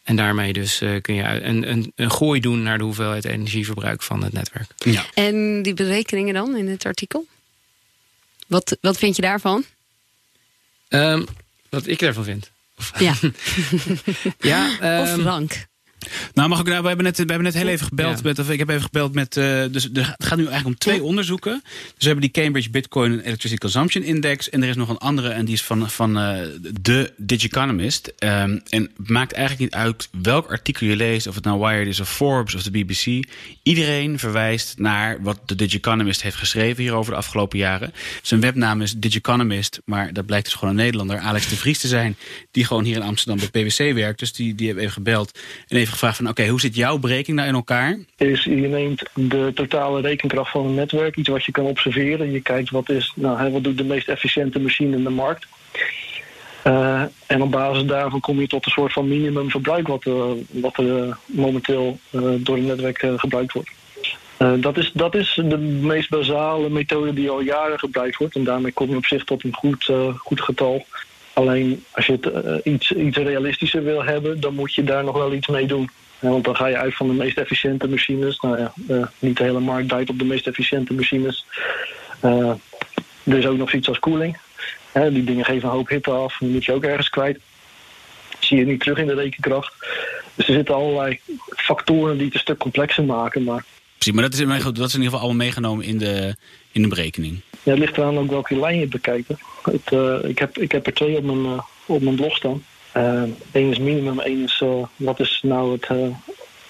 En 0.04 0.16
daarmee 0.16 0.54
dus 0.54 0.81
kun 1.01 1.16
je 1.16 1.24
een, 1.24 1.69
een, 1.71 1.92
een 1.95 2.12
gooi 2.12 2.39
doen 2.39 2.63
naar 2.63 2.77
de 2.77 2.83
hoeveelheid 2.83 3.25
energieverbruik 3.25 4.01
van 4.01 4.24
het 4.24 4.33
netwerk. 4.33 4.68
Ja. 4.77 5.06
En 5.13 5.62
die 5.62 5.74
berekeningen 5.74 6.33
dan 6.33 6.57
in 6.57 6.68
het 6.68 6.86
artikel? 6.86 7.25
Wat, 8.49 8.77
wat 8.81 8.97
vind 8.97 9.15
je 9.15 9.21
daarvan? 9.21 9.65
Um, 10.89 11.25
wat 11.69 11.87
ik 11.87 12.01
ervan 12.01 12.23
vind. 12.23 12.51
Ja. 12.97 13.13
ja 14.51 14.97
um, 14.97 15.01
of 15.01 15.21
Frank. 15.21 15.67
Nou, 16.33 16.50
mag 16.50 16.59
ik 16.59 16.65
nou, 16.65 16.81
we 16.81 16.88
hebben 16.88 17.06
net, 17.06 17.17
we 17.17 17.23
hebben 17.25 17.44
net 17.44 17.53
heel 17.53 17.67
even 17.67 17.85
gebeld 17.85 18.23
met, 18.23 18.39
of 18.39 18.50
ik 18.50 18.59
heb 18.59 18.69
even 18.69 18.81
gebeld 18.81 19.13
met, 19.13 19.38
uh, 19.38 19.63
dus 19.71 19.83
het 19.83 20.06
gaat 20.17 20.38
nu 20.38 20.45
eigenlijk 20.45 20.65
om 20.65 20.77
twee 20.77 21.03
onderzoeken. 21.03 21.61
Dus 21.63 21.94
we 21.97 22.06
hebben 22.06 22.21
die 22.21 22.44
Cambridge 22.44 22.69
Bitcoin 22.69 23.19
Electricity 23.19 23.57
Consumption 23.57 24.03
Index 24.03 24.50
en 24.50 24.63
er 24.63 24.69
is 24.69 24.75
nog 24.75 24.89
een 24.89 24.97
andere 24.97 25.29
en 25.29 25.45
die 25.45 25.53
is 25.53 25.63
van, 25.63 25.89
van 25.89 26.17
uh, 26.17 26.38
de 26.81 27.13
Digiconomist. 27.17 28.13
Um, 28.19 28.61
en 28.69 28.81
het 28.97 29.09
maakt 29.09 29.31
eigenlijk 29.31 29.71
niet 29.71 29.81
uit 29.81 30.09
welk 30.21 30.49
artikel 30.49 30.87
je 30.87 30.95
leest, 30.95 31.28
of 31.28 31.35
het 31.35 31.44
nou 31.44 31.59
Wired 31.59 31.87
is 31.87 31.99
of 31.99 32.09
Forbes 32.09 32.56
of 32.56 32.63
de 32.63 32.71
BBC. 32.71 33.28
Iedereen 33.63 34.19
verwijst 34.19 34.78
naar 34.78 35.21
wat 35.21 35.39
de 35.45 35.56
Digiconomist 35.56 36.21
heeft 36.21 36.35
geschreven 36.35 36.83
hier 36.83 36.94
over 36.94 37.11
de 37.11 37.18
afgelopen 37.18 37.57
jaren. 37.57 37.94
Zijn 38.21 38.42
webnaam 38.42 38.81
is 38.81 38.94
Digiconomist, 38.94 39.80
maar 39.85 40.13
dat 40.13 40.25
blijkt 40.25 40.45
dus 40.45 40.54
gewoon 40.54 40.69
een 40.69 40.81
Nederlander, 40.83 41.18
Alex 41.18 41.49
de 41.49 41.56
Vries 41.56 41.80
te 41.80 41.87
zijn, 41.87 42.18
die 42.51 42.66
gewoon 42.66 42.83
hier 42.83 42.95
in 42.95 43.01
Amsterdam 43.01 43.49
bij 43.51 43.63
PwC 43.63 43.94
werkt. 43.94 44.19
Dus 44.19 44.33
die, 44.33 44.56
die 44.56 44.68
heeft 44.68 44.80
even 44.80 44.92
gebeld 44.92 45.39
en 45.68 45.78
even 45.78 45.97
gevraagd 45.99 46.18
van 46.18 46.29
oké, 46.29 46.47
hoe 46.47 46.59
zit 46.59 46.75
jouw 46.75 46.97
berekening 46.97 47.37
nou 47.37 47.49
in 47.49 47.56
elkaar? 47.56 47.97
Is, 48.18 48.44
je 48.44 48.68
neemt 48.68 49.03
de 49.13 49.51
totale 49.53 50.01
rekenkracht 50.01 50.51
van 50.51 50.65
een 50.65 50.73
netwerk, 50.73 51.15
iets 51.15 51.29
wat 51.29 51.45
je 51.45 51.51
kan 51.51 51.65
observeren. 51.65 52.31
Je 52.31 52.41
kijkt 52.41 52.69
wat, 52.69 52.89
is, 52.89 53.13
nou, 53.15 53.51
wat 53.51 53.63
doet 53.63 53.77
de 53.77 53.83
meest 53.83 54.07
efficiënte 54.07 54.59
machine 54.59 54.95
in 54.95 55.03
de 55.03 55.09
markt. 55.09 55.47
Uh, 56.63 57.01
en 57.25 57.41
op 57.41 57.51
basis 57.51 57.85
daarvan 57.85 58.19
kom 58.19 58.39
je 58.39 58.47
tot 58.47 58.65
een 58.65 58.71
soort 58.71 58.94
van 58.94 59.07
minimumverbruik 59.07 59.87
wat, 59.87 60.06
uh, 60.06 60.23
wat 60.49 60.77
uh, 60.79 61.13
momenteel 61.25 61.99
door 62.37 62.56
het 62.56 62.65
netwerk 62.65 63.06
gebruikt 63.15 63.53
wordt. 63.53 63.69
dat, 64.61 64.77
is, 64.77 64.91
dat 64.94 65.15
is 65.15 65.41
de 65.44 65.57
meest 65.57 66.09
basale 66.09 66.69
methode 66.69 67.13
die 67.13 67.29
al 67.29 67.41
jaren 67.41 67.79
gebruikt 67.79 68.18
wordt. 68.18 68.35
En 68.35 68.44
daarmee 68.44 68.71
kom 68.71 68.89
je 68.89 68.95
op 68.95 69.06
zich 69.06 69.23
tot 69.23 69.44
een 69.44 69.53
goed, 69.53 69.91
goed 70.18 70.41
getal. 70.41 70.85
Alleen 71.33 71.83
als 71.92 72.06
je 72.06 72.12
het 72.12 72.26
uh, 72.26 72.56
iets, 72.64 72.92
iets 72.92 73.18
realistischer 73.18 73.83
wil 73.83 74.04
hebben, 74.04 74.40
dan 74.40 74.56
moet 74.56 74.74
je 74.74 74.83
daar 74.83 75.04
nog 75.04 75.18
wel 75.18 75.33
iets 75.33 75.48
mee 75.48 75.68
doen. 75.68 75.90
want 76.19 76.44
dan 76.44 76.56
ga 76.56 76.68
je 76.68 76.78
uit 76.78 76.95
van 76.95 77.07
de 77.07 77.14
meest 77.14 77.38
efficiënte 77.38 77.88
machines. 77.88 78.40
Nou 78.40 78.59
ja, 78.59 78.74
uh, 78.88 79.06
niet 79.19 79.38
de 79.38 79.44
hele 79.44 79.59
markt 79.59 79.90
draait 79.90 80.09
op 80.09 80.19
de 80.19 80.26
meest 80.26 80.48
efficiënte 80.48 80.94
machines. 80.94 81.45
Uh, 82.26 82.54
er 83.24 83.38
is 83.38 83.45
ook 83.45 83.57
nog 83.57 83.69
zoiets 83.69 83.88
als 83.88 84.00
koeling. 84.00 84.38
die 84.94 85.24
dingen 85.24 85.45
geven 85.45 85.69
een 85.69 85.76
hoop 85.76 85.90
hitte 85.90 86.12
af, 86.12 86.38
die 86.38 86.50
moet 86.50 86.66
je 86.66 86.74
ook 86.74 86.83
ergens 86.83 87.09
kwijt. 87.09 87.40
zie 88.40 88.57
je 88.57 88.66
niet 88.66 88.80
terug 88.80 88.98
in 88.98 89.07
de 89.07 89.14
rekenkracht. 89.14 89.74
Dus 90.36 90.48
er 90.48 90.54
zitten 90.54 90.76
allerlei 90.76 91.19
factoren 91.50 92.16
die 92.18 92.26
het 92.26 92.33
een 92.33 92.40
stuk 92.40 92.57
complexer 92.57 93.04
maken. 93.04 93.44
Maar 93.44 93.64
Precies, 93.99 94.13
maar 94.13 94.23
dat 94.23 94.33
is, 94.33 94.39
in, 94.39 94.73
dat 94.73 94.75
in 94.75 94.79
ieder 94.79 95.03
geval 95.03 95.19
allemaal 95.19 95.45
meegenomen 95.45 95.85
in 95.85 95.97
de, 95.97 96.35
in 96.71 96.81
de 96.81 96.87
berekening. 96.87 97.41
Ja, 97.63 97.71
het 97.71 97.79
ligt 97.79 97.97
eraan 97.97 98.18
ook 98.18 98.29
welke 98.29 98.59
lijn 98.59 98.79
je 98.79 98.87
bekijkt. 98.87 99.29
Uh, 99.91 100.23
ik, 100.23 100.39
heb, 100.39 100.57
ik 100.57 100.71
heb 100.71 100.85
er 100.85 100.94
twee 100.94 101.18
op 101.18 101.23
mijn, 101.23 101.44
uh, 101.44 101.59
op 101.85 102.01
mijn 102.01 102.15
blog 102.15 102.35
staan. 102.35 102.63
Eén 102.94 103.35
uh, 103.53 103.69
is 103.69 103.79
minimum, 103.79 104.19
één 104.19 104.44
is 104.44 104.63
wat 104.95 105.19
is 105.19 105.39
nou 105.44 105.71
het, 105.71 105.87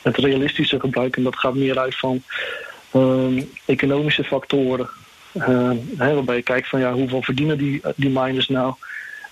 het 0.02 0.18
realistische 0.18 0.80
gebruik. 0.80 1.18
En 1.18 1.24
dat 1.24 1.36
gaat 1.36 1.56
meer 1.56 1.80
uit 1.80 1.96
van 1.96 2.24
economische 3.66 4.24
factoren. 4.24 4.90
Hè, 5.98 6.14
waarbij 6.14 6.36
je 6.36 6.42
kijkt 6.42 6.70
van 6.70 6.80
ja, 6.80 6.94
hoeveel 6.94 7.22
verdienen 7.22 7.58
die, 7.58 7.82
die 7.96 8.10
miners 8.10 8.48
nou 8.48 8.74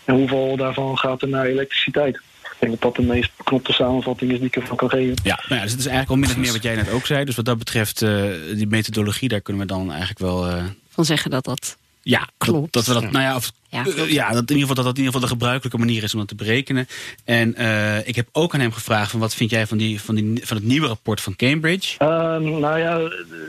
en 0.03 0.15
hoeveel 0.15 0.55
daarvan 0.57 0.97
gaat 0.97 1.21
er 1.21 1.27
naar 1.27 1.45
elektriciteit. 1.45 2.19
Ik 2.59 2.67
denk 2.67 2.81
dat 2.81 2.81
dat 2.81 2.95
de 2.95 3.13
meest 3.13 3.31
beknopte 3.37 3.73
samenvatting 3.73 4.31
is 4.31 4.37
die 4.37 4.47
ik 4.47 4.55
ervan 4.55 4.77
kan 4.77 4.89
geven. 4.89 5.15
Ja, 5.23 5.39
nou 5.47 5.55
ja 5.55 5.61
dus 5.61 5.71
het 5.71 5.79
is 5.79 5.85
eigenlijk 5.85 6.09
al 6.09 6.15
min 6.15 6.29
of 6.29 6.37
meer 6.37 6.51
wat 6.51 6.63
jij 6.63 6.75
net 6.75 6.91
ook 6.91 7.05
zei. 7.05 7.25
Dus 7.25 7.35
wat 7.35 7.45
dat 7.45 7.57
betreft, 7.57 8.01
uh, 8.01 8.31
die 8.55 8.67
methodologie, 8.67 9.29
daar 9.29 9.41
kunnen 9.41 9.61
we 9.61 9.73
dan 9.73 9.89
eigenlijk 9.89 10.19
wel... 10.19 10.47
Uh... 10.47 10.63
Van 10.89 11.05
zeggen 11.05 11.31
dat 11.31 11.45
dat 11.45 11.77
ja, 12.07 12.27
klopt. 12.37 12.73
Dat, 12.73 12.85
we 12.85 12.93
dat, 12.93 13.11
nou 13.11 13.23
ja, 13.23 13.35
of, 13.35 13.51
ja, 13.69 13.85
uh, 13.87 14.11
ja, 14.11 14.31
dat 14.31 14.49
in 14.49 14.55
ieder 14.55 14.67
geval 14.67 14.75
dat 14.75 14.85
dat 14.85 14.97
in 14.97 15.03
ieder 15.03 15.13
geval 15.13 15.21
de 15.21 15.33
gebruikelijke 15.33 15.77
manier 15.77 16.03
is 16.03 16.13
om 16.13 16.19
dat 16.19 16.27
te 16.27 16.35
berekenen. 16.35 16.87
En 17.25 17.55
uh, 17.57 18.07
ik 18.07 18.15
heb 18.15 18.27
ook 18.31 18.53
aan 18.53 18.59
hem 18.59 18.71
gevraagd 18.71 19.11
van 19.11 19.19
wat 19.19 19.35
vind 19.35 19.49
jij 19.49 19.67
van, 19.67 19.77
die, 19.77 20.01
van, 20.01 20.15
die, 20.15 20.45
van 20.45 20.57
het 20.57 20.65
nieuwe 20.65 20.87
rapport 20.87 21.21
van 21.21 21.35
Cambridge? 21.35 22.03
Um, 22.03 22.59
nou 22.59 22.79
ja, 22.79 22.99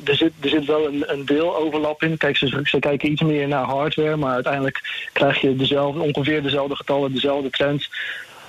er 0.05 0.17
zit, 0.17 0.33
er 0.41 0.49
zit 0.49 0.65
wel 0.65 0.87
een, 0.87 1.05
een 1.07 1.25
deel 1.25 1.57
overlap 1.57 2.03
in. 2.03 2.17
Kijk, 2.17 2.37
ze, 2.37 2.61
ze 2.65 2.79
kijken 2.79 3.11
iets 3.11 3.23
meer 3.23 3.49
naar 3.49 3.65
hardware, 3.65 4.17
maar 4.17 4.35
uiteindelijk 4.35 5.09
krijg 5.12 5.41
je 5.41 5.57
dezelfde, 5.57 6.00
ongeveer 6.00 6.43
dezelfde 6.43 6.77
getallen, 6.77 7.12
dezelfde 7.12 7.50
trends. 7.50 7.91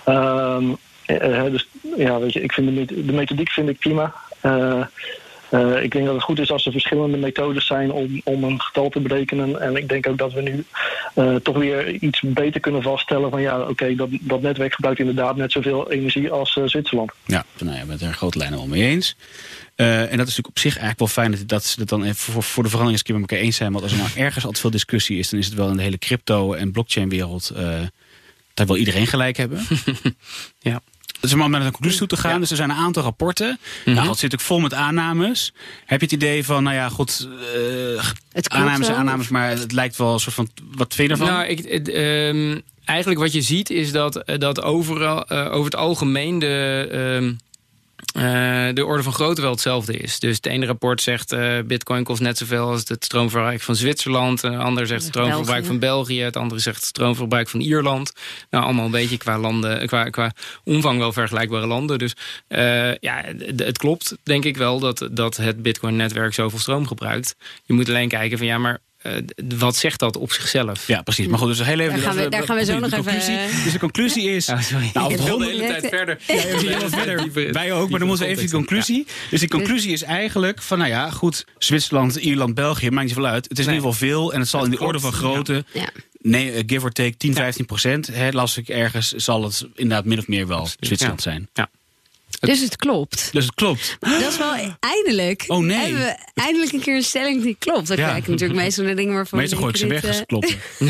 Um, 0.09 0.77
dus 1.51 1.67
ja, 1.97 2.19
weet 2.19 2.33
je, 2.33 2.41
ik 2.41 2.51
vind 2.51 2.89
de, 2.89 3.13
methodiek 3.13 3.51
vind 3.51 3.69
ik 3.69 3.79
prima. 3.79 4.13
Uh, 4.41 4.83
ik 5.83 5.91
denk 5.91 6.05
dat 6.05 6.13
het 6.13 6.23
goed 6.23 6.39
is 6.39 6.51
als 6.51 6.65
er 6.65 6.71
verschillende 6.71 7.17
methodes 7.17 7.65
zijn 7.65 7.91
om, 7.91 8.21
om 8.23 8.43
een 8.43 8.61
getal 8.61 8.89
te 8.89 8.99
berekenen. 8.99 9.61
En 9.61 9.75
ik 9.75 9.89
denk 9.89 10.07
ook 10.07 10.17
dat 10.17 10.33
we 10.33 10.41
nu 10.41 10.65
toch 11.41 11.57
weer 11.57 11.89
iets 11.89 12.21
beter 12.21 12.59
kunnen 12.59 12.81
vaststellen 12.81 13.29
van 13.29 13.41
ja, 13.41 13.59
oké, 13.59 13.95
dat, 13.95 14.09
dat 14.11 14.41
netwerk 14.41 14.73
gebruikt 14.73 14.99
inderdaad 14.99 15.35
net 15.35 15.51
zoveel 15.51 15.91
energie 15.91 16.31
als 16.31 16.59
Zwitserland. 16.65 17.11
Ja, 17.25 17.45
nou 17.57 17.77
ja, 17.77 17.83
het 17.87 18.01
er 18.01 18.13
grote 18.13 18.37
lijnen 18.37 18.57
wel 18.57 18.67
mee 18.67 18.83
eens. 18.83 19.15
en 19.75 19.99
dat 19.99 20.09
is 20.11 20.17
natuurlijk 20.17 20.47
op 20.47 20.59
zich 20.59 20.77
eigenlijk 20.77 20.99
wel 20.99 21.07
fijn 21.07 21.31
dat, 21.31 21.47
dat 21.47 21.63
ze 21.63 21.79
het 21.79 21.89
dan 21.89 22.15
voor, 22.15 22.43
voor 22.43 22.63
de 22.63 22.69
verandering 22.69 22.91
eens 22.91 23.03
keer 23.03 23.19
met 23.19 23.29
elkaar 23.29 23.45
eens 23.45 23.55
zijn. 23.55 23.71
Want 23.71 23.83
als 23.83 23.91
er 23.91 23.97
nou 23.97 24.09
ergens 24.15 24.43
altijd 24.43 24.61
veel 24.61 24.71
discussie 24.71 25.19
is, 25.19 25.29
dan 25.29 25.39
is 25.39 25.45
het 25.45 25.55
wel 25.55 25.69
in 25.69 25.77
de 25.77 25.83
hele 25.83 25.97
crypto- 25.97 26.53
en 26.53 26.71
blockchain 26.71 27.09
dat 28.59 28.67
wil 28.67 28.85
iedereen 28.85 29.07
gelijk 29.07 29.37
hebben. 29.37 29.65
ja. 30.59 30.81
Dus 31.19 31.33
om 31.33 31.49
met 31.49 31.61
een 31.61 31.71
conclusie 31.71 31.99
toe 31.99 32.07
te 32.07 32.17
gaan. 32.17 32.31
Ja. 32.31 32.39
Dus 32.39 32.49
er 32.49 32.55
zijn 32.55 32.69
een 32.69 32.75
aantal 32.75 33.03
rapporten. 33.03 33.47
Mm 33.47 33.57
-hmm. 33.83 33.93
nou, 33.93 34.07
dat 34.07 34.17
zit 34.17 34.33
ook 34.33 34.39
vol 34.39 34.59
met 34.59 34.73
aannames. 34.73 35.53
Heb 35.85 35.99
je 35.99 36.05
het 36.05 36.15
idee 36.15 36.45
van, 36.45 36.63
nou 36.63 36.75
ja, 36.75 36.89
goed, 36.89 37.27
uh, 37.55 38.03
aannames 38.43 38.87
en 38.87 38.95
aannames, 38.95 39.27
maar 39.27 39.49
het 39.49 39.71
lijkt 39.71 39.97
wel 39.97 40.13
een 40.13 40.19
soort 40.19 40.35
van, 40.35 40.49
wat 40.75 40.95
vind 40.95 41.07
je 41.07 41.13
ervan? 41.13 41.33
Nou, 41.33 41.47
ik, 41.47 41.69
het, 41.69 41.95
um, 41.95 42.61
eigenlijk 42.85 43.19
wat 43.19 43.33
je 43.33 43.41
ziet 43.41 43.69
is 43.69 43.91
dat, 43.91 44.23
dat 44.37 44.61
overal, 44.61 45.25
uh, 45.31 45.51
over 45.51 45.65
het 45.65 45.75
algemeen 45.75 46.39
de... 46.39 46.87
Um, 47.21 47.39
uh, 48.17 48.23
de 48.73 48.85
orde 48.85 49.03
van 49.03 49.13
grootte 49.13 49.41
wel 49.41 49.51
hetzelfde 49.51 49.97
is. 49.97 50.19
Dus 50.19 50.35
het 50.35 50.45
ene 50.45 50.65
rapport 50.65 51.01
zegt 51.01 51.33
uh, 51.33 51.59
bitcoin 51.65 52.03
kost 52.03 52.21
net 52.21 52.37
zoveel 52.37 52.69
als 52.69 52.87
het 52.87 53.03
stroomverbruik 53.03 53.61
van 53.61 53.75
Zwitserland. 53.75 54.43
Een 54.43 54.59
ander 54.59 54.87
zegt 54.87 55.03
het 55.03 55.13
stroomverbruik 55.13 55.65
van 55.65 55.79
België. 55.79 56.21
Het 56.21 56.35
andere 56.35 56.61
zegt 56.61 56.77
het 56.77 56.85
stroomverbruik 56.85 57.49
van 57.49 57.59
Ierland. 57.59 58.13
Nou, 58.49 58.63
allemaal 58.63 58.85
een 58.85 58.91
beetje 58.91 59.17
qua, 59.17 59.37
landen, 59.37 59.87
qua, 59.87 60.03
qua 60.03 60.31
omvang 60.63 60.99
wel 60.99 61.13
vergelijkbare 61.13 61.67
landen. 61.67 61.97
Dus 61.97 62.15
uh, 62.47 62.95
ja, 62.95 63.23
het 63.55 63.77
klopt 63.77 64.15
denk 64.23 64.45
ik 64.45 64.57
wel 64.57 64.79
dat, 64.79 65.09
dat 65.11 65.37
het 65.37 65.61
bitcoin 65.61 65.95
netwerk 65.95 66.33
zoveel 66.33 66.59
stroom 66.59 66.87
gebruikt. 66.87 67.35
Je 67.65 67.73
moet 67.73 67.89
alleen 67.89 68.09
kijken 68.09 68.37
van 68.37 68.47
ja, 68.47 68.57
maar 68.57 68.79
uh, 69.03 69.13
wat 69.57 69.75
zegt 69.75 69.99
dat 69.99 70.17
op 70.17 70.31
zichzelf? 70.31 70.87
Ja, 70.87 71.01
precies. 71.01 71.27
Maar 71.27 71.39
goed, 71.39 71.47
dus 71.47 71.63
heel 71.63 71.79
even... 71.79 71.93
Daar 71.93 72.01
gaan 72.01 72.15
we, 72.15 72.29
daar 72.29 72.43
gaan 72.43 72.55
we 72.55 72.65
zo 72.65 72.79
nog 72.79 72.89
conclusie, 72.89 73.37
even... 73.37 73.63
Dus 73.63 73.73
de 73.73 73.79
conclusie 73.79 74.29
is... 74.29 74.49
Oh, 74.59 74.61
sorry. 74.61 74.89
Nou, 74.93 75.15
de 75.15 75.45
hele 75.45 75.67
tijd 75.67 75.87
verder. 75.87 76.17
Ja, 76.27 76.69
ja, 76.69 76.89
verder. 76.89 77.51
Wij 77.53 77.73
ook, 77.73 77.89
maar 77.89 77.99
dan 77.99 78.07
moeten 78.07 78.25
we 78.25 78.31
even 78.31 78.45
de 78.45 78.51
conclusie. 78.51 78.97
Ja. 79.07 79.13
Dus 79.29 79.39
de 79.39 79.47
conclusie 79.47 79.91
is 79.91 80.01
eigenlijk 80.01 80.61
van, 80.61 80.77
nou 80.77 80.89
ja, 80.89 81.09
goed... 81.09 81.45
Zwitserland, 81.57 82.15
Ierland, 82.15 82.53
België, 82.55 82.89
maakt 82.89 83.05
niet 83.05 83.15
veel 83.15 83.25
uit. 83.25 83.49
Het 83.49 83.59
is 83.59 83.65
nee. 83.65 83.75
in 83.75 83.81
ieder 83.81 83.91
geval 83.93 84.07
veel 84.07 84.33
en 84.33 84.39
het 84.39 84.49
zal 84.49 84.59
dat 84.59 84.69
in 84.69 84.75
de 84.75 84.81
klopt. 84.81 84.95
orde 84.95 85.05
van 85.07 85.19
grootte... 85.19 85.65
Ja. 85.73 85.89
Nee, 86.21 86.63
give 86.67 86.85
or 86.85 86.91
take 86.91 87.17
10, 87.17 87.33
15 87.33 87.65
procent. 87.65 88.07
Hè, 88.07 88.31
las 88.31 88.57
ik 88.57 88.69
ergens, 88.69 89.11
zal 89.11 89.43
het 89.43 89.67
inderdaad 89.75 90.05
min 90.05 90.17
of 90.17 90.27
meer 90.27 90.47
wel 90.47 90.67
Zwitserland 90.79 91.21
zijn. 91.21 91.49
Ja. 91.53 91.69
Dus 92.39 92.59
het 92.59 92.75
klopt. 92.75 93.29
Dus 93.31 93.45
het 93.45 93.55
klopt. 93.55 93.97
Dat 93.99 94.21
is 94.21 94.37
wel 94.37 94.75
eindelijk. 94.79 95.43
Oh 95.47 95.63
nee. 95.63 95.77
Hebben 95.77 95.99
we 95.99 96.17
eindelijk 96.33 96.71
een 96.71 96.79
keer 96.79 96.95
een 96.95 97.03
stelling 97.03 97.43
die 97.43 97.55
klopt. 97.59 97.87
Dan 97.87 97.97
ja. 97.97 98.07
kijk 98.07 98.23
ik 98.23 98.27
natuurlijk 98.27 98.59
meestal 98.59 98.83
naar 98.83 98.95
dingen 98.95 99.13
waarvan. 99.13 99.39
Meestal 99.39 99.57
gooi 99.57 99.71
ik 99.71 99.77
ze 99.77 99.87
weg 99.87 100.05
als 100.05 100.17
het 100.17 100.25
klopt. 100.25 100.55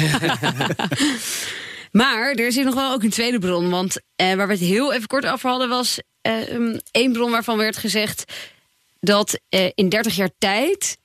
maar 2.02 2.32
er 2.32 2.54
hier 2.54 2.66
nog 2.66 2.76
wel 2.76 2.92
ook 2.92 3.04
een 3.04 3.10
tweede 3.10 3.40
bron. 3.40 3.70
Want 3.70 3.96
uh, 3.96 4.34
waar 4.34 4.48
we 4.48 4.54
het 4.54 4.62
heel 4.62 4.94
even 4.94 5.08
kort 5.08 5.26
over 5.26 5.50
hadden 5.50 5.70
was 5.70 6.00
uh, 6.22 6.54
um, 6.54 6.80
één 6.92 7.12
bron 7.12 7.32
waarvan 7.32 7.58
werd 7.58 7.78
gezegd 7.78 8.34
dat 9.00 9.40
uh, 9.50 9.70
in 9.76 9.90
30 9.90 10.16
jaar 10.16 10.32
tijd 10.38 10.98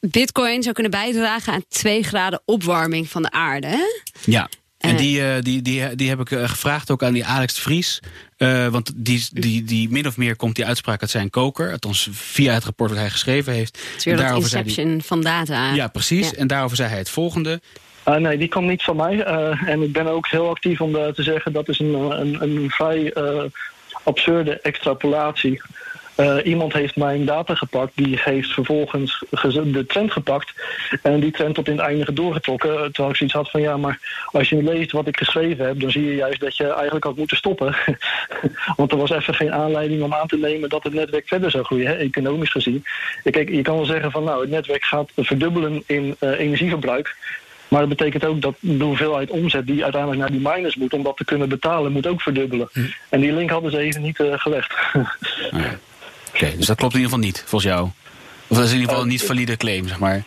Bitcoin 0.00 0.62
zou 0.62 0.74
kunnen 0.74 0.92
bijdragen 0.92 1.52
aan 1.52 1.64
2 1.68 2.02
graden 2.02 2.42
opwarming 2.44 3.08
van 3.08 3.22
de 3.22 3.30
aarde. 3.30 4.00
Ja. 4.24 4.48
En 4.82 4.96
die, 4.96 5.20
uh, 5.20 5.34
die, 5.40 5.62
die, 5.62 5.94
die 5.96 6.08
heb 6.08 6.20
ik 6.20 6.30
uh, 6.30 6.48
gevraagd 6.48 6.90
ook 6.90 7.02
aan 7.02 7.12
die 7.12 7.26
Alex 7.26 7.54
de 7.54 7.60
Vries. 7.60 8.00
Uh, 8.38 8.66
want 8.66 8.92
die, 8.94 9.26
die, 9.32 9.64
die 9.64 9.90
min 9.90 10.06
of 10.06 10.16
meer 10.16 10.36
komt 10.36 10.56
die 10.56 10.66
uitspraak 10.66 11.00
uit 11.00 11.10
zijn 11.10 11.30
koker. 11.30 11.72
Althans 11.72 12.08
via 12.12 12.52
het 12.52 12.64
rapport 12.64 12.90
wat 12.90 12.98
hij 12.98 13.10
geschreven 13.10 13.52
heeft. 13.52 13.76
Het 13.76 13.96
is 13.96 14.04
weer 14.04 14.16
dat 14.16 14.36
inception 14.36 14.92
die, 14.92 15.02
van 15.02 15.20
data. 15.20 15.74
Ja, 15.74 15.88
precies. 15.88 16.30
Ja. 16.30 16.36
En 16.36 16.46
daarover 16.46 16.76
zei 16.76 16.88
hij 16.88 16.98
het 16.98 17.10
volgende. 17.10 17.60
Uh, 18.08 18.14
nee, 18.14 18.38
die 18.38 18.48
kwam 18.48 18.66
niet 18.66 18.82
van 18.82 18.96
mij. 18.96 19.14
Uh, 19.14 19.68
en 19.68 19.82
ik 19.82 19.92
ben 19.92 20.06
ook 20.06 20.28
heel 20.28 20.48
actief 20.48 20.80
om 20.80 20.92
te 20.92 21.22
zeggen... 21.22 21.52
dat 21.52 21.68
is 21.68 21.78
een, 21.78 21.94
een, 21.94 22.42
een 22.42 22.70
vrij 22.70 23.14
absurde 24.04 24.60
extrapolatie... 24.60 25.62
Uh, 26.16 26.36
iemand 26.44 26.72
heeft 26.72 26.96
mijn 26.96 27.24
data 27.24 27.54
gepakt, 27.54 27.92
die 27.94 28.18
heeft 28.20 28.52
vervolgens 28.52 29.24
de 29.52 29.84
trend 29.86 30.12
gepakt 30.12 30.52
en 31.02 31.20
die 31.20 31.30
trend 31.30 31.54
tot 31.54 31.68
in 31.68 31.76
het 31.76 31.86
eindige 31.86 32.12
doorgetrokken. 32.12 32.70
Terwijl 32.70 33.08
ik 33.08 33.16
zoiets 33.16 33.34
had 33.34 33.50
van 33.50 33.60
ja, 33.60 33.76
maar 33.76 34.24
als 34.26 34.48
je 34.48 34.62
leest 34.62 34.92
wat 34.92 35.06
ik 35.06 35.16
geschreven 35.16 35.66
heb, 35.66 35.80
dan 35.80 35.90
zie 35.90 36.04
je 36.04 36.14
juist 36.14 36.40
dat 36.40 36.56
je 36.56 36.72
eigenlijk 36.72 37.04
had 37.04 37.16
moeten 37.16 37.36
stoppen. 37.36 37.74
Want 38.76 38.92
er 38.92 38.98
was 38.98 39.10
even 39.10 39.34
geen 39.34 39.52
aanleiding 39.52 40.02
om 40.02 40.14
aan 40.14 40.26
te 40.26 40.36
nemen 40.36 40.68
dat 40.68 40.82
het 40.82 40.92
netwerk 40.92 41.28
verder 41.28 41.50
zou 41.50 41.64
groeien, 41.64 41.86
hè, 41.86 41.94
economisch 41.94 42.50
gezien. 42.50 42.84
Kijk, 43.22 43.48
je 43.48 43.62
kan 43.62 43.76
wel 43.76 43.84
zeggen 43.84 44.10
van 44.10 44.24
nou, 44.24 44.40
het 44.40 44.50
netwerk 44.50 44.84
gaat 44.84 45.10
verdubbelen 45.16 45.82
in 45.86 46.16
uh, 46.20 46.38
energieverbruik. 46.38 47.16
Maar 47.68 47.80
dat 47.80 47.88
betekent 47.88 48.24
ook 48.24 48.40
dat 48.40 48.54
de 48.60 48.84
hoeveelheid 48.84 49.30
omzet 49.30 49.66
die 49.66 49.82
uiteindelijk 49.82 50.20
naar 50.20 50.30
die 50.30 50.48
miners 50.48 50.76
moet 50.76 50.92
om 50.92 51.02
dat 51.02 51.16
te 51.16 51.24
kunnen 51.24 51.48
betalen, 51.48 51.92
moet 51.92 52.06
ook 52.06 52.22
verdubbelen. 52.22 52.68
Hm. 52.72 52.80
En 53.08 53.20
die 53.20 53.32
link 53.32 53.50
hadden 53.50 53.70
ze 53.70 53.78
even 53.78 54.02
niet 54.02 54.18
uh, 54.18 54.38
gelegd. 54.38 54.74
Oké, 56.34 56.44
okay, 56.44 56.56
dus 56.56 56.66
dat 56.66 56.76
klopt 56.76 56.94
in 56.94 57.00
ieder 57.00 57.14
geval 57.14 57.30
niet, 57.30 57.38
volgens 57.46 57.72
jou? 57.72 57.88
Of 58.46 58.56
dat 58.56 58.66
is 58.66 58.72
in 58.72 58.78
ieder 58.78 58.88
geval 58.88 59.02
een 59.02 59.08
niet 59.08 59.24
valide 59.24 59.56
claim, 59.56 59.88
zeg 59.88 59.98
maar? 59.98 60.24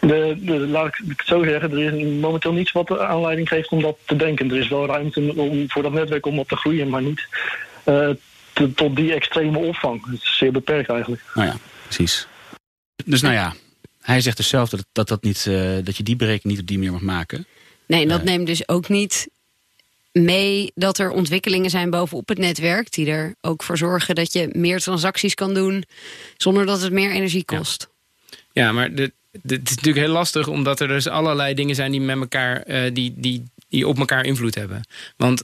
De, 0.00 0.36
de, 0.40 0.52
laat 0.52 0.86
ik 0.86 1.00
het 1.08 1.26
zo 1.26 1.44
zeggen, 1.44 1.70
er 1.70 1.94
is 1.94 2.20
momenteel 2.20 2.52
niets 2.52 2.72
wat 2.72 2.86
de 2.86 3.06
aanleiding 3.06 3.48
geeft 3.48 3.68
om 3.68 3.82
dat 3.82 3.98
te 4.04 4.16
denken. 4.16 4.50
Er 4.50 4.58
is 4.58 4.68
wel 4.68 4.86
ruimte 4.86 5.32
om, 5.36 5.70
voor 5.70 5.82
dat 5.82 5.92
netwerk 5.92 6.26
om 6.26 6.38
op 6.38 6.48
te 6.48 6.56
groeien, 6.56 6.88
maar 6.88 7.02
niet 7.02 7.26
uh, 7.84 8.10
te, 8.52 8.74
tot 8.74 8.96
die 8.96 9.14
extreme 9.14 9.58
opvang. 9.58 10.06
Het 10.10 10.22
is 10.22 10.36
zeer 10.36 10.52
beperkt 10.52 10.88
eigenlijk. 10.88 11.22
Nou 11.34 11.48
ja, 11.48 11.56
precies. 11.84 12.26
Dus 13.04 13.20
nou 13.20 13.34
ja, 13.34 13.54
hij 14.00 14.20
zegt 14.20 14.36
dus 14.36 14.48
zelf 14.48 14.68
dat, 14.68 14.86
dat, 14.92 15.08
dat, 15.08 15.22
niet, 15.22 15.46
uh, 15.48 15.76
dat 15.84 15.96
je 15.96 16.02
die 16.02 16.16
berekening 16.16 16.50
niet 16.50 16.60
op 16.60 16.66
die 16.66 16.76
manier 16.76 16.92
mag 16.92 17.00
maken. 17.00 17.46
Nee, 17.86 18.02
en 18.02 18.08
dat 18.08 18.20
uh, 18.20 18.24
neemt 18.24 18.46
dus 18.46 18.68
ook 18.68 18.88
niet 18.88 19.28
mee 20.12 20.72
dat 20.74 20.98
er 20.98 21.10
ontwikkelingen 21.10 21.70
zijn 21.70 21.90
bovenop 21.90 22.28
het 22.28 22.38
netwerk... 22.38 22.92
die 22.92 23.10
er 23.10 23.34
ook 23.40 23.62
voor 23.62 23.78
zorgen 23.78 24.14
dat 24.14 24.32
je 24.32 24.48
meer 24.52 24.80
transacties 24.80 25.34
kan 25.34 25.54
doen... 25.54 25.84
zonder 26.36 26.66
dat 26.66 26.82
het 26.82 26.92
meer 26.92 27.10
energie 27.10 27.44
kost. 27.44 27.88
Ja, 28.52 28.62
ja 28.62 28.72
maar 28.72 28.90
het 28.90 29.12
is 29.42 29.74
natuurlijk 29.74 30.06
heel 30.06 30.12
lastig... 30.12 30.48
omdat 30.48 30.80
er 30.80 30.88
dus 30.88 31.06
allerlei 31.06 31.54
dingen 31.54 31.74
zijn 31.74 31.90
die, 31.90 32.00
met 32.00 32.18
elkaar, 32.18 32.68
uh, 32.68 32.90
die, 32.92 33.14
die, 33.16 33.44
die 33.68 33.88
op 33.88 33.98
elkaar 33.98 34.24
invloed 34.24 34.54
hebben. 34.54 34.82
Want 35.16 35.42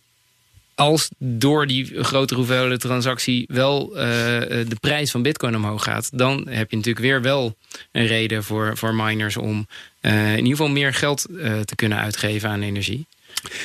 als 0.74 1.08
door 1.18 1.66
die 1.66 2.04
grotere 2.04 2.38
hoeveelheid 2.38 2.80
transactie 2.80 3.44
wel 3.52 3.90
uh, 3.90 3.96
de 3.98 4.76
prijs 4.80 5.10
van 5.10 5.22
bitcoin 5.22 5.56
omhoog 5.56 5.82
gaat... 5.82 6.18
dan 6.18 6.48
heb 6.48 6.70
je 6.70 6.76
natuurlijk 6.76 7.04
weer 7.04 7.22
wel 7.22 7.56
een 7.92 8.06
reden 8.06 8.44
voor, 8.44 8.76
voor 8.76 8.94
miners 8.94 9.36
om 9.36 9.66
uh, 10.00 10.30
in 10.30 10.36
ieder 10.36 10.50
geval 10.50 10.68
meer 10.68 10.94
geld 10.94 11.26
uh, 11.30 11.60
te 11.60 11.74
kunnen 11.74 11.98
uitgeven 11.98 12.50
aan 12.50 12.62
energie. 12.62 13.06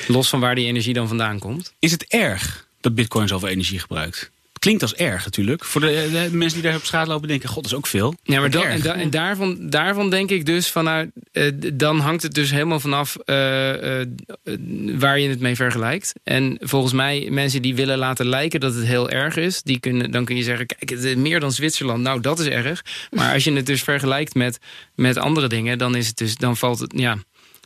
Los 0.06 0.28
van 0.28 0.40
waar 0.40 0.54
die 0.54 0.66
energie 0.66 0.94
dan 0.94 1.08
vandaan 1.08 1.38
komt. 1.38 1.72
Is 1.78 1.90
het 1.90 2.04
erg 2.04 2.66
dat 2.80 2.94
bitcoin 2.94 3.28
zoveel 3.28 3.48
energie 3.48 3.78
gebruikt? 3.78 4.30
Klinkt 4.60 4.82
als 4.82 4.94
erg 4.94 5.24
natuurlijk. 5.24 5.64
Voor 5.64 5.80
de, 5.80 6.08
de, 6.12 6.36
mensen 6.36 6.60
die 6.60 6.70
daar 6.70 6.78
op 6.78 6.84
straat 6.84 7.06
lopen 7.06 7.28
denken... 7.28 7.48
god, 7.48 7.62
dat 7.62 7.72
is 7.72 7.78
ook 7.78 7.86
veel. 7.86 8.14
Ja, 8.22 8.40
maar 8.40 8.50
dan, 8.50 8.62
en, 8.62 8.80
da, 8.80 8.94
en, 8.94 9.10
daarvan, 9.10 9.56
daarvan 9.60 10.10
denk 10.10 10.30
ik 10.30 10.46
dus 10.46 10.70
vanuit... 10.70 11.10
Uh, 11.32 11.50
dan 11.74 11.98
hangt 11.98 12.22
het 12.22 12.34
dus 12.34 12.50
helemaal 12.50 12.80
vanaf 12.80 13.16
uh, 13.26 13.36
uh, 13.82 14.06
waar 14.98 15.18
je 15.18 15.28
het 15.28 15.40
mee 15.40 15.54
vergelijkt. 15.54 16.12
En 16.22 16.58
volgens 16.60 16.92
mij, 16.92 17.28
mensen 17.30 17.62
die 17.62 17.74
willen 17.74 17.98
laten 17.98 18.26
lijken 18.26 18.60
dat 18.60 18.74
het 18.74 18.84
heel 18.84 19.10
erg 19.10 19.36
is... 19.36 19.62
Die 19.62 19.80
kunnen, 19.80 20.10
dan 20.10 20.24
kun 20.24 20.36
je 20.36 20.42
zeggen, 20.42 20.66
kijk, 20.66 21.16
meer 21.16 21.40
dan 21.40 21.52
Zwitserland. 21.52 22.02
Nou, 22.02 22.20
dat 22.20 22.38
is 22.38 22.46
erg. 22.46 22.84
Maar 23.10 23.32
als 23.32 23.44
je 23.44 23.52
het 23.52 23.66
dus 23.66 23.82
vergelijkt 23.82 24.34
met, 24.34 24.58
met 24.94 25.18
andere 25.18 25.48
dingen... 25.48 25.78
dan, 25.78 25.94
is 25.94 26.06
het 26.06 26.16
dus, 26.16 26.36
dan 26.36 26.56
valt 26.56 26.78
het... 26.78 26.92
Ja, 26.96 27.18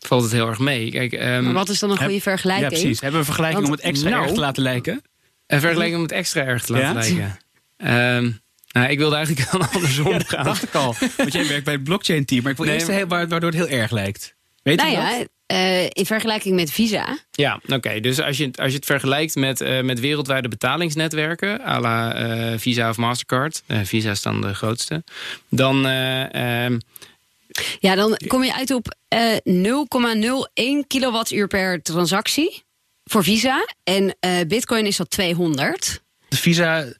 valt 0.06 0.22
het 0.22 0.32
heel 0.32 0.48
erg 0.48 0.58
mee. 0.58 0.90
Kijk, 0.90 1.12
um, 1.12 1.44
maar 1.44 1.52
wat 1.52 1.68
is 1.68 1.78
dan 1.78 1.90
een 1.90 1.96
goede 1.98 2.20
vergelijking? 2.20 2.70
Ja, 2.72 2.78
precies. 2.78 3.00
Hebben 3.00 3.20
we 3.20 3.26
een 3.26 3.32
vergelijking 3.34 3.66
Want, 3.68 3.80
om 3.80 3.84
het 3.84 3.90
extra 3.94 4.10
nou, 4.10 4.22
erg 4.22 4.32
te 4.32 4.40
laten 4.40 4.62
lijken? 4.62 5.02
Een 5.46 5.60
vergelijking 5.60 5.96
om 5.96 6.02
het 6.02 6.12
extra 6.12 6.42
erg 6.44 6.64
te 6.64 6.72
laten 6.72 7.14
ja? 7.16 7.38
lijken. 7.78 8.16
Um, 8.16 8.42
Nou, 8.74 8.88
ik 8.88 8.98
wilde 8.98 9.16
eigenlijk 9.16 9.50
wel 9.50 9.60
andersom 9.72 10.10
Ja, 10.12 10.18
dat 10.18 10.28
gaan. 10.28 10.44
dacht 10.44 10.62
ik 10.62 10.74
al. 10.74 10.94
Want 11.16 11.32
jij 11.32 11.46
werkt 11.48 11.64
bij 11.64 11.74
het 11.74 11.84
blockchain 11.84 12.24
team. 12.24 12.42
Maar 12.42 12.50
ik 12.50 12.56
wil 12.56 12.66
Nee, 12.66 12.74
eerst 12.74 12.86
maar- 12.86 12.96
heel- 12.96 13.06
wa- 13.06 13.26
waardoor 13.26 13.50
het 13.50 13.58
heel 13.68 13.78
erg 13.78 13.90
lijkt. 13.90 14.34
Weet 14.62 14.76
Nou 14.76 14.90
je 14.90 14.96
dat? 14.96 15.04
ja, 15.06 15.24
eh, 15.46 15.84
in 15.84 16.06
vergelijking 16.06 16.54
met 16.54 16.70
Visa. 16.72 17.18
Ja, 17.30 17.60
oké. 17.66 18.00
Dus 18.00 18.20
als 18.20 18.36
je, 18.36 18.44
het- 18.44 18.58
als 18.60 18.70
je 18.70 18.76
het 18.76 18.84
vergelijkt 18.84 19.34
met, 19.34 19.60
eh, 19.60 19.80
met 19.82 20.00
wereldwijde 20.00 20.48
betalingsnetwerken, 20.48 21.60
à 21.66 21.80
la 21.80 22.14
eh, 22.14 22.58
Visa 22.58 22.88
of 22.88 22.96
Mastercard, 22.96 23.62
eh, 23.66 23.78
Visa 23.84 24.10
is 24.10 24.22
dan 24.22 24.40
de 24.40 24.54
grootste, 24.54 25.04
dan 25.50 25.86
eh, 25.86 26.64
ehm, 26.64 26.78
Ja, 27.78 27.94
dan 27.94 28.16
kom 28.26 28.44
je 28.44 28.54
uit 28.54 28.70
op 28.70 28.96
eh 29.08 29.36
0,01 30.82 30.86
kilowattuur 30.86 31.46
per 31.46 31.82
transactie 31.82 32.64
voor 33.04 33.24
Visa. 33.24 33.66
En 33.84 34.16
eh, 34.20 34.40
Bitcoin 34.46 34.86
is 34.86 34.96
dat 34.96 35.10
200. 35.10 36.02
De 36.28 36.36
Visa 36.36 36.92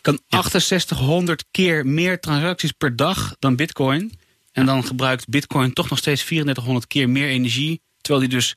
kan 0.00 0.20
6800 0.28 1.44
keer 1.50 1.86
meer 1.86 2.20
transacties 2.20 2.72
per 2.72 2.96
dag 2.96 3.36
dan 3.38 3.56
Bitcoin. 3.56 4.12
En 4.52 4.66
dan 4.66 4.84
gebruikt 4.84 5.28
Bitcoin 5.28 5.72
toch 5.72 5.88
nog 5.88 5.98
steeds 5.98 6.24
3400 6.24 6.86
keer 6.86 7.08
meer 7.08 7.28
energie. 7.28 7.82
Terwijl 8.00 8.28
die 8.28 8.36
dus 8.36 8.56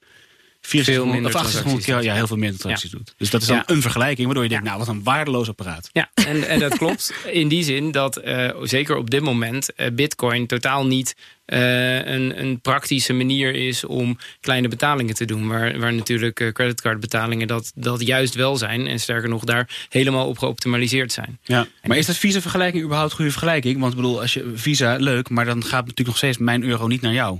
6400 0.61 1.21
minder 1.21 1.41
of 1.41 1.51
6800 1.51 1.85
keer 1.85 2.11
ja, 2.11 2.15
heel 2.15 2.27
veel 2.27 2.37
meer 2.37 2.57
transacties 2.57 2.91
doet. 2.91 3.13
Dus 3.17 3.29
dat 3.29 3.41
is 3.41 3.47
dan 3.47 3.55
Ja. 3.57 3.63
een 3.65 3.81
vergelijking 3.81 4.25
waardoor 4.25 4.43
je 4.43 4.49
denkt, 4.49 4.65
nou 4.65 4.77
wat 4.77 4.87
een 4.87 5.03
waardeloos 5.03 5.47
apparaat. 5.49 5.89
Ja, 5.91 6.09
en, 6.13 6.47
en 6.47 6.59
dat 6.59 6.77
klopt. 6.77 7.13
In 7.31 7.47
die 7.47 7.63
zin 7.63 7.91
dat 7.91 8.17
eh, 8.17 8.49
zeker 8.63 8.95
op 8.97 9.09
dit 9.09 9.21
moment 9.21 9.73
eh, 9.73 9.91
Bitcoin 9.91 10.47
totaal 10.47 10.85
niet 10.85 11.15
eh, 11.45 12.05
een, 12.05 12.39
een 12.39 12.61
praktische 12.61 13.13
manier 13.13 13.55
is 13.55 13.83
om 13.85 14.17
kleine 14.39 14.67
betalingen 14.67 15.15
te 15.15 15.25
doen. 15.25 15.47
Waar, 15.47 15.79
waar 15.79 15.93
natuurlijk 15.93 16.49
creditcardbetalingen 16.53 17.47
dat, 17.47 17.71
dat 17.75 18.05
juist 18.05 18.35
wel 18.35 18.57
zijn. 18.57 18.87
En 18.87 18.99
sterker 18.99 19.29
nog, 19.29 19.43
daar 19.43 19.69
helemaal 19.89 20.27
op 20.27 20.37
geoptimaliseerd 20.37 21.11
zijn. 21.11 21.39
Ja. 21.43 21.67
Maar 21.83 21.97
is 21.97 22.05
dat 22.05 22.17
Visa-vergelijking 22.17 22.83
überhaupt 22.83 23.11
een 23.11 23.17
goede 23.17 23.31
vergelijking? 23.31 23.79
Want 23.79 23.91
ik 23.91 23.97
bedoel, 23.97 24.21
als 24.21 24.33
je 24.33 24.51
Visa, 24.55 24.95
leuk, 24.95 25.29
maar 25.29 25.45
dan 25.45 25.63
gaat 25.63 25.81
natuurlijk 25.81 26.07
nog 26.07 26.17
steeds 26.17 26.37
mijn 26.37 26.63
euro 26.63 26.87
niet 26.87 27.01
naar 27.01 27.13
jou. 27.13 27.39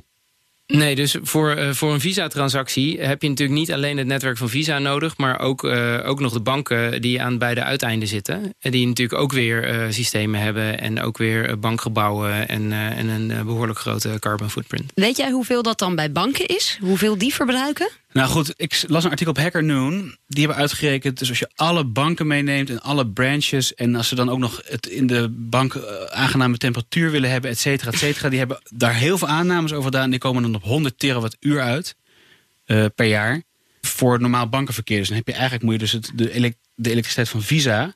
Nee, 0.73 0.95
dus 0.95 1.15
voor, 1.21 1.51
eh, 1.51 1.69
voor 1.71 1.93
een 1.93 1.99
Visa-transactie 1.99 3.01
heb 3.01 3.21
je 3.21 3.29
natuurlijk 3.29 3.59
niet 3.59 3.71
alleen 3.71 3.97
het 3.97 4.07
netwerk 4.07 4.37
van 4.37 4.49
Visa 4.49 4.79
nodig, 4.79 5.17
maar 5.17 5.39
ook, 5.39 5.63
eh, 5.63 5.99
ook 6.05 6.19
nog 6.19 6.33
de 6.33 6.39
banken 6.39 7.01
die 7.01 7.21
aan 7.21 7.37
beide 7.37 7.63
uiteinden 7.63 8.07
zitten. 8.07 8.53
En 8.59 8.71
die 8.71 8.87
natuurlijk 8.87 9.21
ook 9.21 9.31
weer 9.31 9.63
eh, 9.63 9.85
systemen 9.89 10.41
hebben 10.41 10.79
en 10.79 11.01
ook 11.01 11.17
weer 11.17 11.59
bankgebouwen 11.59 12.47
en, 12.47 12.71
en 12.71 13.07
een 13.07 13.31
eh, 13.31 13.41
behoorlijk 13.41 13.79
grote 13.79 14.17
carbon 14.19 14.49
footprint. 14.49 14.91
Weet 14.95 15.17
jij 15.17 15.31
hoeveel 15.31 15.61
dat 15.61 15.79
dan 15.79 15.95
bij 15.95 16.11
banken 16.11 16.45
is? 16.45 16.77
Hoeveel 16.81 17.17
die 17.17 17.33
verbruiken? 17.33 17.89
Nou 18.11 18.29
goed, 18.29 18.53
ik 18.55 18.83
las 18.87 19.03
een 19.03 19.09
artikel 19.09 19.33
op 19.33 19.39
Hacker 19.39 19.63
Noon. 19.63 20.17
Die 20.27 20.45
hebben 20.45 20.61
uitgerekend, 20.61 21.19
dus 21.19 21.29
als 21.29 21.39
je 21.39 21.49
alle 21.55 21.83
banken 21.83 22.27
meeneemt 22.27 22.69
en 22.69 22.81
alle 22.81 23.07
branches... 23.07 23.73
en 23.75 23.95
als 23.95 24.07
ze 24.07 24.15
dan 24.15 24.29
ook 24.29 24.39
nog 24.39 24.61
het 24.65 24.87
in 24.87 25.07
de 25.07 25.27
bank 25.29 25.75
eh, 25.75 26.03
aangename 26.03 26.57
temperatuur 26.57 27.11
willen 27.11 27.29
hebben, 27.29 27.51
et 27.51 27.59
cetera, 27.59 27.91
et 27.91 27.97
cetera... 27.97 28.29
die 28.29 28.39
hebben 28.39 28.59
daar 28.69 28.95
heel 28.95 29.17
veel 29.17 29.27
aannames 29.27 29.71
over 29.71 29.83
gedaan. 29.83 30.09
Die 30.09 30.19
komen 30.19 30.41
dan 30.41 30.55
op 30.55 30.63
100 30.63 30.99
terawattuur 30.99 31.61
uit 31.61 31.95
eh, 32.65 32.85
per 32.95 33.05
jaar 33.05 33.41
voor 33.81 34.21
normaal 34.21 34.49
bankenverkeer. 34.49 34.97
Dus 34.97 35.07
dan 35.07 35.17
heb 35.17 35.27
je 35.27 35.33
eigenlijk, 35.33 35.63
moet 35.63 35.73
je 35.73 35.79
dus 35.79 35.91
het, 35.91 36.11
de, 36.15 36.55
de 36.75 36.89
elektriciteit 36.89 37.29
van 37.29 37.41
Visa 37.41 37.93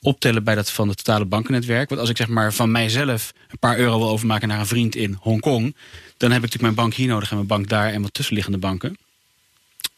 optellen 0.00 0.44
bij 0.44 0.54
dat 0.54 0.70
van 0.70 0.88
het 0.88 0.96
totale 0.96 1.24
bankennetwerk. 1.24 1.88
Want 1.88 2.00
als 2.00 2.10
ik 2.10 2.16
zeg 2.16 2.28
maar 2.28 2.52
van 2.52 2.70
mijzelf 2.70 3.32
een 3.48 3.58
paar 3.58 3.78
euro 3.78 3.98
wil 3.98 4.08
overmaken 4.08 4.48
naar 4.48 4.58
een 4.58 4.66
vriend 4.66 4.96
in 4.96 5.16
Hongkong... 5.20 5.76
dan 6.16 6.30
heb 6.30 6.38
ik 6.38 6.44
natuurlijk 6.44 6.60
mijn 6.60 6.74
bank 6.74 6.94
hier 6.94 7.08
nodig 7.08 7.30
en 7.30 7.36
mijn 7.36 7.48
bank 7.48 7.68
daar 7.68 7.92
en 7.92 8.02
wat 8.02 8.14
tussenliggende 8.14 8.58
banken. 8.58 8.96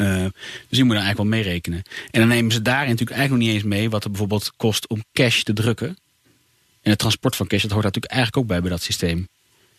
Eh, 0.00 0.24
dus 0.68 0.78
die 0.78 0.84
moet 0.84 0.94
je 0.94 1.00
dan 1.00 1.04
eigenlijk 1.04 1.16
wel 1.16 1.26
meerekenen. 1.26 1.82
En 2.10 2.20
dan 2.20 2.28
nemen 2.28 2.52
ze 2.52 2.62
daarin 2.62 2.90
natuurlijk 2.90 3.18
eigenlijk 3.18 3.42
nog 3.42 3.52
niet 3.52 3.62
eens 3.62 3.74
mee... 3.74 3.90
wat 3.90 4.02
het 4.02 4.12
bijvoorbeeld 4.12 4.52
kost 4.56 4.88
om 4.88 5.04
cash 5.12 5.42
te 5.42 5.52
drukken. 5.52 5.88
En 6.82 6.90
het 6.90 6.98
transport 6.98 7.36
van 7.36 7.46
cash, 7.46 7.62
dat 7.62 7.70
hoort 7.70 7.82
daar 7.82 7.92
natuurlijk 7.92 8.12
eigenlijk 8.12 8.42
ook 8.42 8.52
bij 8.52 8.60
bij 8.60 8.70
dat 8.70 8.82
systeem. 8.82 9.28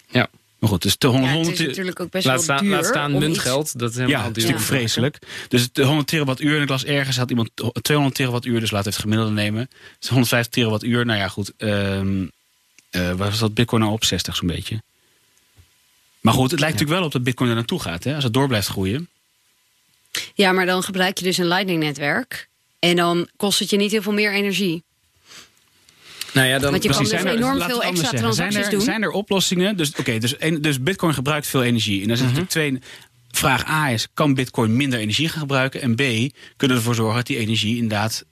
Ja. 0.09 0.29
Maar 0.59 0.69
goed, 0.69 0.81
dus 0.81 0.97
de 0.97 1.07
Ja, 1.07 1.13
100... 1.13 1.31
het 1.31 1.37
is 1.39 1.47
100 1.47 1.67
natuurlijk 1.67 1.99
ook 1.99 2.11
best 2.11 2.25
Laat 2.25 2.35
wel 2.35 2.43
staan, 2.43 2.63
duur. 2.63 2.71
laat 2.75 2.85
staan 2.85 3.13
om 3.13 3.19
muntgeld, 3.19 3.79
dat 3.79 3.89
is 3.89 3.95
ja, 3.95 4.01
helemaal 4.01 4.27
het 4.27 4.37
is 4.37 4.43
duur. 4.43 4.51
natuurlijk 4.51 4.79
vreselijk. 4.81 5.19
Dus 5.47 5.71
de 5.71 5.83
100 5.83 6.07
terawattuur, 6.07 6.55
en 6.55 6.61
ik 6.61 6.69
las 6.69 6.85
ergens, 6.85 7.17
had 7.17 7.29
iemand 7.29 7.49
200 7.81 8.17
terawattuur, 8.17 8.59
dus 8.59 8.71
laten 8.71 8.87
we 8.87 8.93
het 8.93 9.03
gemiddelde 9.03 9.33
nemen. 9.33 9.69
Dus 9.99 10.09
150 10.09 10.53
terawattuur, 10.53 11.05
nou 11.05 11.19
ja 11.19 11.27
goed, 11.27 11.53
ehm 11.57 12.23
eh, 12.91 13.01
waar 13.01 13.29
was 13.29 13.39
dat 13.39 13.53
bitcoin 13.53 13.81
nou 13.81 13.93
op? 13.93 14.03
60 14.03 14.35
zo'n 14.35 14.47
beetje. 14.47 14.81
Maar 16.19 16.33
goed, 16.33 16.51
het 16.51 16.59
lijkt 16.59 16.73
natuurlijk 16.73 16.99
wel 16.99 17.07
op 17.07 17.13
dat 17.13 17.23
bitcoin 17.23 17.49
er 17.49 17.55
naartoe 17.55 17.81
gaat, 17.81 18.03
hè, 18.03 18.15
als 18.15 18.23
het 18.23 18.33
door 18.33 18.47
blijft 18.47 18.67
groeien. 18.67 19.09
Ja, 20.33 20.51
maar 20.51 20.65
dan 20.65 20.83
gebruik 20.83 21.17
je 21.17 21.23
dus 21.23 21.37
een 21.37 21.47
Lightning-netwerk. 21.47 22.49
En 22.79 22.95
dan 22.95 23.29
kost 23.35 23.59
het 23.59 23.69
je 23.69 23.77
niet 23.77 23.91
heel 23.91 24.01
veel 24.01 24.13
meer 24.13 24.33
energie. 24.33 24.83
Nou 26.33 26.47
ja, 26.47 26.59
dan, 26.59 26.71
Want 26.71 26.83
je 26.83 26.89
kan 26.89 26.97
Precies, 26.97 27.13
dus 27.13 27.21
zijn 27.21 27.33
er- 27.33 27.43
enorm 27.43 27.61
veel 27.69 27.83
extra 27.83 27.95
zeggen. 28.09 28.19
transacties 28.19 28.53
zijn 28.53 28.65
er, 28.65 28.71
doen. 28.71 28.81
Zijn 28.81 29.01
er 29.03 29.11
oplossingen? 29.11 29.77
Dus, 29.77 29.95
oké, 29.95 30.17
dus, 30.17 30.35
dus 30.59 30.81
bitcoin 30.83 31.13
gebruikt 31.13 31.47
veel 31.47 31.63
energie. 31.63 32.01
En 32.01 32.07
dan 32.07 32.11
is 32.15 32.21
Mhm. 32.23 32.27
natuurlijk 32.29 32.51
twee... 32.51 32.79
Vraag 33.31 33.67
A 33.67 33.89
is, 33.89 34.07
kan 34.13 34.33
bitcoin 34.33 34.75
minder 34.75 34.99
energie 34.99 35.29
gaan 35.29 35.39
gebruiken? 35.39 35.81
En 35.81 35.95
B, 35.95 35.97
kunnen 35.99 36.31
we 36.57 36.73
ervoor 36.73 36.95
zorgen 36.95 37.15
dat 37.15 37.27
die 37.27 37.37
energie 37.37 37.75
inderdaad 37.75 38.25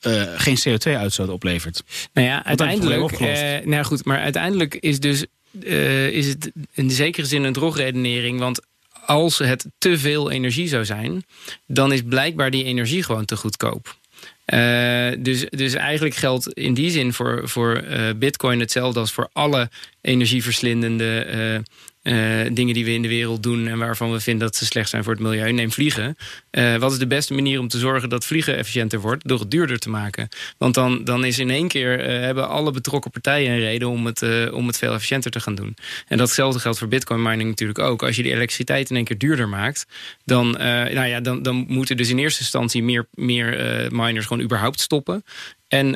eh, 0.00 0.22
geen 0.36 0.56
CO2-uitstoot 0.68 1.28
oplevert? 1.28 1.82
Nou 2.12 2.26
ja, 2.26 2.44
uiteindelijk. 2.44 3.02
opgelost. 3.02 3.40
eh, 3.42 3.64
nou 3.66 3.84
goed, 3.84 4.04
maar 4.04 4.18
uiteindelijk 4.18 4.74
is 4.74 5.00
dus 5.00 5.24
eh, 5.62 6.08
is 6.08 6.26
het 6.26 6.50
in 6.72 6.90
zekere 6.90 7.26
zin 7.26 7.42
een 7.44 7.52
drogredenering. 7.52 8.38
Want 8.38 8.60
als 9.06 9.38
het 9.38 9.66
te 9.78 9.98
veel 9.98 10.30
energie 10.30 10.68
zou 10.68 10.84
zijn, 10.84 11.24
dan 11.66 11.92
is 11.92 12.02
blijkbaar 12.02 12.50
die 12.50 12.64
energie 12.64 13.02
gewoon 13.02 13.24
te 13.24 13.36
goedkoop. 13.36 13.96
Eh, 14.44 15.10
dus, 15.18 15.46
dus 15.50 15.74
eigenlijk 15.74 16.14
geldt 16.14 16.52
in 16.52 16.74
die 16.74 16.90
zin 16.90 17.12
voor, 17.12 17.48
voor 17.48 17.76
eh, 17.76 18.14
Bitcoin 18.16 18.60
hetzelfde 18.60 19.00
als 19.00 19.12
voor 19.12 19.28
alle 19.32 19.70
energieverslindende 20.00 21.62
eh, 22.02 22.14
dingen 22.52 22.74
die 22.74 22.84
we 22.84 22.92
in 22.92 23.02
de 23.02 23.08
wereld 23.08 23.42
doen 23.42 23.66
en 23.66 23.78
waarvan 23.78 24.12
we 24.12 24.20
vinden 24.20 24.46
dat 24.46 24.56
ze 24.56 24.64
slecht 24.64 24.88
zijn 24.88 25.04
voor 25.04 25.12
het 25.12 25.22
milieu. 25.22 25.52
Neem 25.52 25.72
vliegen. 25.72 26.16
Eh, 26.50 26.76
wat 26.76 26.92
is 26.92 26.98
de 26.98 27.06
beste 27.06 27.34
manier 27.34 27.60
om 27.60 27.68
te 27.68 27.78
zorgen 27.78 28.08
dat 28.08 28.24
vliegen 28.24 28.56
efficiënter 28.56 29.00
wordt? 29.00 29.28
Door 29.28 29.38
het 29.38 29.50
duurder 29.50 29.78
te 29.78 29.90
maken. 29.90 30.28
Want 30.58 30.74
dan, 30.74 31.04
dan 31.04 31.24
is 31.24 31.38
in 31.38 31.50
één 31.50 31.68
keer 31.68 32.00
eh, 32.00 32.20
hebben 32.20 32.48
alle 32.48 32.70
betrokken 32.70 33.10
partijen 33.10 33.52
een 33.52 33.58
reden 33.58 33.88
om 33.88 34.06
het, 34.06 34.50
om 34.52 34.66
het 34.66 34.78
veel 34.78 34.92
efficiënter 34.92 35.30
te 35.30 35.40
gaan 35.40 35.54
doen. 35.54 35.76
En 36.08 36.18
datzelfde 36.18 36.60
geldt 36.60 36.78
voor 36.78 36.88
bitcoin 36.88 37.22
mining 37.22 37.48
natuurlijk 37.48 37.78
ook. 37.78 38.02
Als 38.02 38.16
je 38.16 38.22
die 38.22 38.32
elektriciteit 38.32 38.90
in 38.90 38.96
één 38.96 39.04
keer 39.04 39.18
duurder 39.18 39.48
maakt, 39.48 39.86
dan, 40.24 40.50
nou 40.50 41.06
ja, 41.06 41.20
dan, 41.20 41.42
dan 41.42 41.64
moeten 41.68 41.96
dus 41.96 42.08
in 42.08 42.18
eerste 42.18 42.40
instantie 42.40 42.82
meer, 42.82 43.06
meer 43.14 43.88
miners 43.92 44.26
gewoon 44.26 44.42
überhaupt 44.42 44.80
stoppen. 44.80 45.24
En 45.68 45.92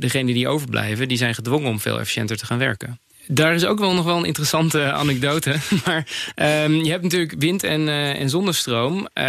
degenen 0.00 0.34
die 0.34 0.48
overblijven, 0.48 1.08
die 1.08 1.18
zijn 1.18 1.34
gedwongen 1.34 1.70
om 1.70 1.80
veel 1.80 2.00
efficiënter 2.00 2.36
te 2.36 2.46
gaan 2.46 2.58
werken. 2.58 2.98
Daar 3.26 3.54
is 3.54 3.64
ook 3.64 3.78
wel 3.78 3.94
nog 3.94 4.04
wel 4.04 4.16
een 4.18 4.24
interessante 4.24 4.92
anekdote. 5.02 5.54
Maar 5.84 6.06
ehm, 6.34 6.72
je 6.74 6.90
hebt 6.90 7.02
natuurlijk 7.02 7.34
wind- 7.38 7.62
en, 7.62 7.88
eh, 7.88 8.20
en 8.20 8.30
zonnestroom. 8.30 9.08
eh, 9.12 9.24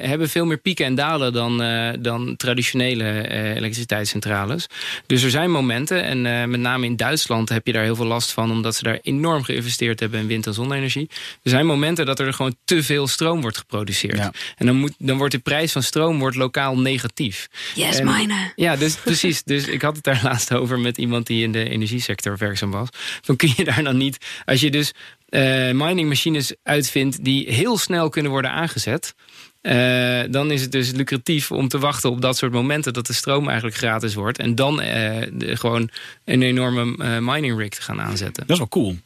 hebben 0.00 0.28
veel 0.28 0.44
meer 0.46 0.56
pieken 0.58 0.84
en 0.86 0.94
dalen 0.94 1.32
dan, 1.32 1.62
eh, 1.62 1.88
dan 2.00 2.36
traditionele 2.36 3.04
eh, 3.04 3.56
elektriciteitscentrales. 3.56 4.66
Dus 5.06 5.22
er 5.22 5.30
zijn 5.30 5.50
momenten, 5.50 6.02
en 6.04 6.26
eh, 6.26 6.44
met 6.44 6.60
name 6.60 6.86
in 6.86 6.96
Duitsland 6.96 7.48
heb 7.48 7.66
je 7.66 7.72
daar 7.72 7.82
heel 7.82 7.96
veel 7.96 8.06
last 8.06 8.32
van, 8.32 8.50
omdat 8.50 8.74
ze 8.76 8.82
daar 8.82 8.98
enorm 9.02 9.42
geïnvesteerd 9.42 10.00
hebben 10.00 10.20
in 10.20 10.26
wind- 10.26 10.46
en 10.46 10.54
zonne-energie. 10.54 11.08
Er 11.42 11.50
zijn 11.50 11.66
momenten 11.66 12.06
dat 12.06 12.18
er 12.20 12.32
gewoon 12.32 12.54
te 12.64 12.82
veel 12.82 13.06
stroom 13.06 13.40
wordt 13.40 13.58
geproduceerd. 13.58 14.16
Ja. 14.16 14.32
En 14.56 14.66
dan, 14.66 14.76
moet, 14.76 14.92
dan 14.98 15.16
wordt 15.18 15.32
de 15.34 15.38
prijs 15.38 15.72
van 15.72 15.82
stroom 15.82 16.18
wordt 16.18 16.36
lokaal 16.36 16.78
negatief. 16.78 17.48
Yes, 17.74 17.98
En- 17.98 18.04
mine. 18.06 18.52
ja, 18.56 18.76
dus 18.76 18.94
precies. 18.94 19.42
Dus 19.42 19.66
ik 19.66 19.82
had 19.82 19.94
het 19.96 20.04
daar 20.04 20.20
laatst 20.30 20.52
over 20.54 20.78
met 20.78 20.98
iemand 20.98 21.26
die 21.26 21.42
in 21.42 21.52
de 21.52 21.68
energiesector 21.68 22.36
werkzaam 22.38 22.70
was. 22.70 22.88
Dan 23.24 23.36
kun 23.40 23.52
je 23.56 23.64
daar 23.64 23.82
dan 23.82 23.96
niet, 23.96 24.18
als 24.44 24.60
je 24.60 24.70
dus 24.70 24.92
eh 25.28 25.70
miningmachines 25.72 26.54
uitvindt 26.62 27.24
die 27.24 27.52
heel 27.52 27.78
snel 27.78 28.08
kunnen 28.08 28.30
worden 28.30 28.50
aangezet. 28.50 29.14
eh, 29.60 30.20
dan 30.30 30.50
is 30.50 30.60
het 30.62 30.72
dus 30.72 30.90
lucratief 30.90 31.52
om 31.52 31.68
te 31.68 31.78
wachten 31.78 32.10
op 32.10 32.20
dat 32.20 32.36
soort 32.36 32.52
momenten 32.52 32.92
dat 32.92 33.06
de 33.06 33.12
stroom 33.12 33.46
eigenlijk 33.46 33.76
gratis 33.76 34.14
wordt. 34.14 34.38
En 34.38 34.54
dan 34.54 34.80
eh, 34.80 35.26
de- 35.32 35.56
gewoon 35.56 35.90
een 36.24 36.42
enorme 36.42 37.04
eh, 37.04 37.18
mining 37.18 37.58
rig 37.58 37.68
te 37.68 37.82
gaan 37.82 38.00
aanzetten. 38.00 38.42
Dat 38.46 38.50
is 38.50 38.58
wel 38.58 38.68
cool. 38.68 38.96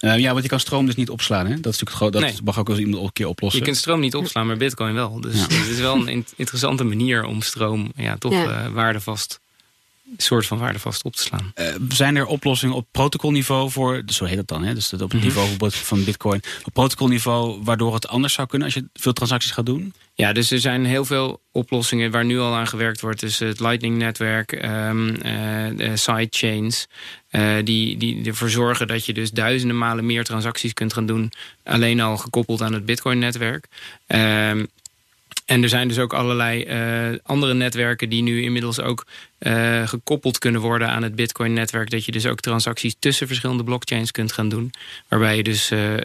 Eh, 0.00 0.18
ja, 0.18 0.30
want 0.30 0.42
je 0.42 0.48
kan 0.48 0.60
stroom 0.60 0.86
dus 0.86 0.94
niet 0.94 1.10
opslaan. 1.10 1.46
Hè? 1.46 1.48
Dat, 1.50 1.58
is 1.58 1.64
natuurlijk 1.80 1.96
gewoon, 1.96 2.12
dat 2.12 2.22
Nee. 2.22 2.34
mag 2.44 2.58
ook 2.58 2.66
wel 2.66 2.76
eens 2.76 2.84
iemand 2.86 3.04
een 3.04 3.12
keer 3.12 3.26
oplossen. 3.26 3.58
Je 3.60 3.64
kunt 3.66 3.76
stroom 3.76 4.00
niet 4.00 4.14
opslaan, 4.14 4.46
maar 4.46 4.56
bitcoin 4.56 4.94
wel. 4.94 5.20
Dus 5.20 5.34
Ja. 5.34 5.40
het 5.42 5.68
is 5.68 5.78
wel 5.78 5.94
een 5.96 6.08
in- 6.08 6.26
interessante 6.36 6.84
manier 6.84 7.24
om 7.24 7.42
stroom 7.42 7.92
ja, 7.96 8.16
toch 8.18 8.32
Ja. 8.32 8.64
eh, 8.64 8.68
waardevast, 8.72 9.40
soort 10.16 10.46
van 10.46 10.58
waardevast 10.58 11.04
op 11.04 11.16
te 11.16 11.22
slaan. 11.22 11.50
Eh, 11.54 11.74
zijn 11.88 12.16
er 12.16 12.26
oplossingen 12.26 12.74
op 12.74 12.86
protocolniveau 12.90 13.70
voor, 13.70 14.02
zo 14.06 14.24
heet 14.24 14.36
het 14.36 14.48
dan, 14.48 14.64
hè? 14.64 14.74
dus 14.74 14.88
dat 14.88 15.02
op 15.02 15.10
het 15.10 15.18
Mhm. 15.18 15.26
niveau 15.28 15.48
bijvoorbeeld 15.48 15.74
van 15.86 16.04
Bitcoin, 16.04 16.42
op 16.64 16.72
protocolniveau 16.72 17.60
waardoor 17.64 17.94
het 17.94 18.08
anders 18.08 18.32
zou 18.32 18.48
kunnen 18.48 18.66
als 18.66 18.76
je 18.76 18.88
veel 18.94 19.12
transacties 19.12 19.50
gaat 19.50 19.66
doen? 19.66 19.94
Ja, 20.14 20.32
dus 20.32 20.50
er 20.50 20.58
zijn 20.60 20.84
heel 20.84 21.04
veel 21.04 21.40
oplossingen 21.52 22.10
waar 22.10 22.24
nu 22.24 22.38
al 22.38 22.54
aan 22.54 22.66
gewerkt 22.66 23.00
wordt. 23.00 23.20
Dus 23.20 23.38
het 23.38 23.60
Lightning-netwerk, 23.60 24.52
ehm 24.52 25.08
eh, 25.14 25.76
de 25.76 25.96
sidechains... 25.96 26.86
eh, 27.28 27.54
die, 27.64 27.96
die 27.96 28.24
ervoor 28.26 28.50
zorgen 28.50 28.86
dat 28.86 29.06
je 29.06 29.12
dus 29.12 29.30
duizenden 29.30 29.78
malen 29.78 30.06
meer 30.06 30.24
transacties 30.24 30.72
kunt 30.72 30.92
gaan 30.92 31.06
doen... 31.06 31.32
alleen 31.64 32.00
al 32.00 32.16
gekoppeld 32.16 32.62
aan 32.62 32.72
het 32.72 32.84
Bitcoin-netwerk. 32.84 33.66
Ehm, 34.06 34.64
En 35.44 35.62
er 35.62 35.68
zijn 35.68 35.88
dus 35.88 35.98
ook 35.98 36.12
allerlei 36.12 36.64
uh, 36.64 37.18
andere 37.22 37.54
netwerken 37.54 38.08
die 38.08 38.22
nu 38.22 38.42
inmiddels 38.42 38.80
ook 38.80 39.06
uh, 39.38 39.88
gekoppeld 39.88 40.38
kunnen 40.38 40.60
worden 40.60 40.88
aan 40.88 41.02
het 41.02 41.14
Bitcoin-netwerk. 41.14 41.90
Dat 41.90 42.04
je 42.04 42.12
dus 42.12 42.26
ook 42.26 42.40
transacties 42.40 42.94
tussen 42.98 43.26
verschillende 43.26 43.64
blockchains 43.64 44.10
kunt 44.10 44.32
gaan 44.32 44.48
doen. 44.48 44.72
Waarbij 45.08 45.36
je 45.36 45.42
dus 45.42 45.70
uh, 45.70 45.96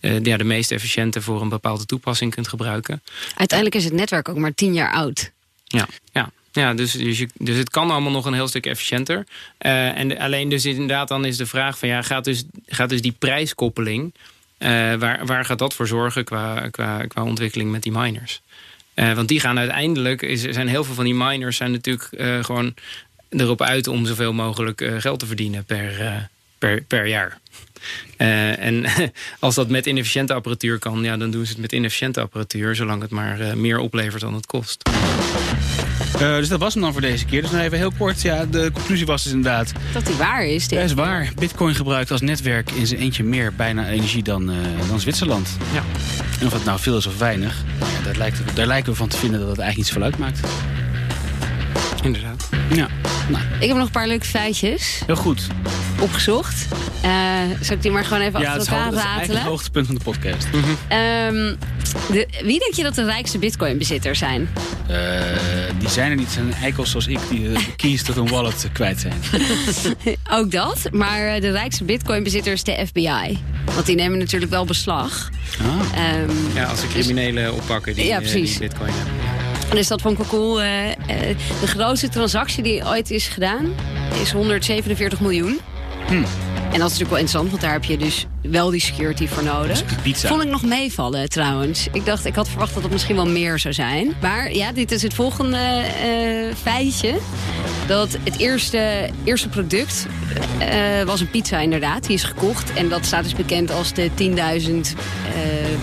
ja, 0.00 0.36
de 0.36 0.44
meest 0.44 0.72
efficiënte 0.72 1.22
voor 1.22 1.42
een 1.42 1.48
bepaalde 1.48 1.86
toepassing 1.86 2.34
kunt 2.34 2.48
gebruiken. 2.48 3.02
Uiteindelijk 3.36 3.78
is 3.78 3.84
het 3.84 3.92
netwerk 3.92 4.28
ook 4.28 4.36
maar 4.36 4.54
tien 4.54 4.74
jaar 4.74 4.92
oud. 4.92 5.30
Ja, 5.64 5.86
ja. 6.12 6.30
Ja, 6.52 6.74
dus, 6.74 6.92
dus, 6.92 7.18
je, 7.18 7.28
dus 7.38 7.56
het 7.56 7.70
kan 7.70 7.90
allemaal 7.90 8.12
nog 8.12 8.24
een 8.24 8.34
heel 8.34 8.48
stuk 8.48 8.66
efficiënter. 8.66 9.26
en 9.58 10.18
alleen 10.18 10.48
dus 10.48 10.64
inderdaad 10.64 11.08
dan 11.08 11.24
is 11.24 11.36
de 11.36 11.46
vraag 11.46 11.78
van 11.78 11.88
ja, 11.88 12.02
gaat 12.02 12.24
dus, 12.24 12.44
gaat 12.66 12.88
dus 12.88 13.02
die 13.02 13.14
prijskoppeling... 13.18 14.14
waar, 14.98 15.26
waar 15.26 15.44
gaat 15.44 15.58
dat 15.58 15.74
voor 15.74 15.86
zorgen 15.86 16.24
qua, 16.24 16.68
qua, 16.68 17.06
qua 17.06 17.22
ontwikkeling 17.22 17.70
met 17.70 17.82
die 17.82 17.92
miners? 17.92 18.40
Uh, 18.96 19.12
want 19.12 19.28
die 19.28 19.40
gaan 19.40 19.58
uiteindelijk, 19.58 20.22
is, 20.22 20.42
zijn 20.42 20.68
heel 20.68 20.84
veel 20.84 20.94
van 20.94 21.04
die 21.04 21.14
miners 21.14 21.56
zijn 21.56 21.70
natuurlijk 21.70 22.08
uh, 22.12 22.44
gewoon 22.44 22.74
erop 23.28 23.62
uit 23.62 23.86
om 23.86 24.06
zoveel 24.06 24.32
mogelijk 24.32 24.80
uh, 24.80 25.00
geld 25.00 25.18
te 25.18 25.26
verdienen 25.26 25.64
per, 25.64 26.28
per, 26.58 26.82
per 26.82 27.06
jaar. 27.06 27.38
en 28.16 28.84
als 29.40 29.54
dat 29.54 29.68
met 29.68 29.86
inefficiënte 29.86 30.34
apparatuur 30.34 30.78
kan, 30.78 31.02
ja, 31.02 31.16
dan 31.16 31.30
doen 31.30 31.44
ze 31.44 31.52
het 31.52 31.60
met 31.60 31.72
inefficiënte 31.72 32.20
apparatuur, 32.20 32.74
zolang 32.74 33.02
het 33.02 33.10
maar 33.10 33.58
meer 33.58 33.78
oplevert 33.78 34.22
dan 34.22 34.34
het 34.34 34.46
kost. 34.46 34.82
Uh, 36.20 36.36
dus 36.36 36.48
dat 36.48 36.60
was 36.60 36.74
hem 36.74 36.82
dan 36.82 36.92
voor 36.92 37.00
deze 37.00 37.24
keer. 37.24 37.42
Dus 37.42 37.50
nog 37.50 37.60
even 37.60 37.78
heel 37.78 37.92
kort. 37.98 38.22
Ja, 38.22 38.44
de 38.44 38.70
conclusie 38.72 39.06
was 39.06 39.22
dus 39.22 39.32
inderdaad... 39.32 39.72
Dat 39.92 40.06
die 40.06 40.14
waar 40.14 40.46
is. 40.46 40.68
Dat 40.68 40.78
is 40.78 40.94
waar. 40.94 41.32
Bitcoin 41.38 41.74
gebruikt 41.74 42.10
als 42.10 42.20
netwerk 42.20 42.70
in 42.70 42.86
zijn 42.86 43.00
eentje 43.00 43.24
meer 43.24 43.52
bijna 43.56 43.88
energie 43.88 44.22
dan, 44.22 44.50
uh, 44.50 44.56
dan 44.88 45.00
Zwitserland. 45.00 45.56
Ja. 45.72 45.82
En 46.40 46.46
of 46.46 46.52
het 46.52 46.64
nou 46.64 46.80
veel 46.80 46.96
is 46.96 47.06
of 47.06 47.18
weinig, 47.18 47.64
nou 47.78 47.92
ja, 47.92 48.04
daar, 48.04 48.16
lijkt, 48.16 48.38
daar 48.54 48.66
lijken 48.66 48.92
we 48.92 48.98
van 48.98 49.08
te 49.08 49.16
vinden 49.16 49.40
dat 49.40 49.48
het 49.48 49.58
eigenlijk 49.58 49.76
niets 49.76 49.90
van 49.90 50.02
uitmaakt. 50.02 50.40
Inderdaad. 52.06 52.48
Ja. 52.74 52.88
Nou. 53.28 53.44
Ik 53.60 53.68
heb 53.68 53.76
nog 53.76 53.86
een 53.86 53.92
paar 53.92 54.06
leuke 54.06 54.26
feitjes. 54.26 55.02
Heel 55.06 55.16
goed. 55.16 55.46
Opgezocht. 56.00 56.66
Uh, 57.04 57.10
zal 57.60 57.76
ik 57.76 57.82
die 57.82 57.90
maar 57.90 58.04
gewoon 58.04 58.22
even 58.22 58.40
ja, 58.40 58.54
achter 58.54 58.72
elkaar 58.72 58.92
ratelen? 58.92 59.12
Ja, 59.12 59.18
dat 59.18 59.28
is 59.28 59.34
het 59.34 59.46
hoogtepunt 59.46 59.86
van 59.86 59.94
de 59.94 60.00
podcast. 60.04 60.46
Mm 60.52 60.62
-hmm. 60.62 60.98
um, 60.98 61.56
de, 62.12 62.28
wie 62.42 62.58
denk 62.58 62.74
je 62.74 62.82
dat 62.82 62.94
de 62.94 63.04
rijkste 63.04 63.38
bitcoin-bezitters 63.38 64.18
zijn? 64.18 64.48
Uh, 64.90 64.96
die 65.78 65.88
zijn 65.88 66.10
er 66.10 66.16
niet. 66.16 66.30
zijn 66.30 66.52
eikels 66.52 66.90
zoals 66.90 67.06
ik 67.06 67.18
die 67.30 67.52
keys 67.76 68.02
tot 68.02 68.16
een 68.16 68.28
wallet 68.28 68.68
kwijt 68.72 69.00
zijn. 69.00 69.42
Ook 70.38 70.50
dat. 70.50 70.88
Maar 70.92 71.40
de 71.40 71.50
rijkste 71.50 71.84
bitcoin-bezitters 71.84 72.62
de 72.62 72.86
FBI. 72.86 73.38
Want 73.74 73.86
die 73.86 73.96
nemen 73.96 74.18
natuurlijk 74.18 74.50
wel 74.50 74.64
beslag. 74.64 75.30
Ah. 75.60 76.20
Um, 76.22 76.30
ja, 76.54 76.64
als 76.64 76.80
ze 76.80 76.86
criminelen 76.86 77.44
dus, 77.44 77.60
oppakken 77.60 77.94
die, 77.94 78.06
ja, 78.06 78.18
precies. 78.18 78.50
die 78.50 78.58
bitcoin 78.58 78.92
hebben. 78.92 79.15
Dus 79.70 79.88
dat 79.88 80.00
vond 80.00 80.18
ik 80.18 80.26
wel 80.26 80.40
cool. 80.40 80.62
Uh, 80.62 80.88
uh, 80.88 80.94
de 81.60 81.66
grootste 81.66 82.08
transactie 82.08 82.62
die 82.62 82.86
ooit 82.86 83.10
is 83.10 83.28
gedaan 83.28 83.74
is 84.20 84.32
147 84.32 85.20
miljoen. 85.20 85.60
Hmm. 86.06 86.24
En 86.72 86.82
dat 86.82 86.90
is 86.90 86.98
natuurlijk 86.98 87.10
wel 87.10 87.18
interessant, 87.18 87.48
want 87.48 87.60
daar 87.62 87.72
heb 87.72 87.84
je 87.84 87.96
dus 87.96 88.26
wel 88.42 88.70
die 88.70 88.80
security 88.80 89.26
voor 89.26 89.42
nodig. 89.42 90.02
Pizza. 90.02 90.28
Vond 90.28 90.42
ik 90.42 90.48
nog 90.48 90.62
meevallen 90.62 91.28
trouwens. 91.28 91.88
Ik 91.92 92.04
dacht, 92.04 92.24
ik 92.24 92.34
had 92.34 92.48
verwacht 92.48 92.74
dat 92.74 92.82
het 92.82 92.92
misschien 92.92 93.16
wel 93.16 93.26
meer 93.26 93.58
zou 93.58 93.74
zijn. 93.74 94.14
Maar 94.20 94.52
ja, 94.54 94.72
dit 94.72 94.92
is 94.92 95.02
het 95.02 95.14
volgende 95.14 95.84
uh, 96.04 96.54
feitje. 96.62 97.18
Dat 97.86 98.18
het 98.24 98.38
eerste, 98.38 99.10
eerste 99.24 99.48
product 99.48 100.06
uh, 100.60 101.02
was 101.02 101.20
een 101.20 101.30
pizza 101.30 101.58
inderdaad. 101.58 102.06
Die 102.06 102.16
is 102.16 102.24
gekocht. 102.24 102.72
En 102.72 102.88
dat 102.88 103.06
staat 103.06 103.22
dus 103.22 103.34
bekend 103.34 103.70
als 103.70 103.92
de 103.92 104.10
10.000 104.10 104.16
uh, 104.26 104.82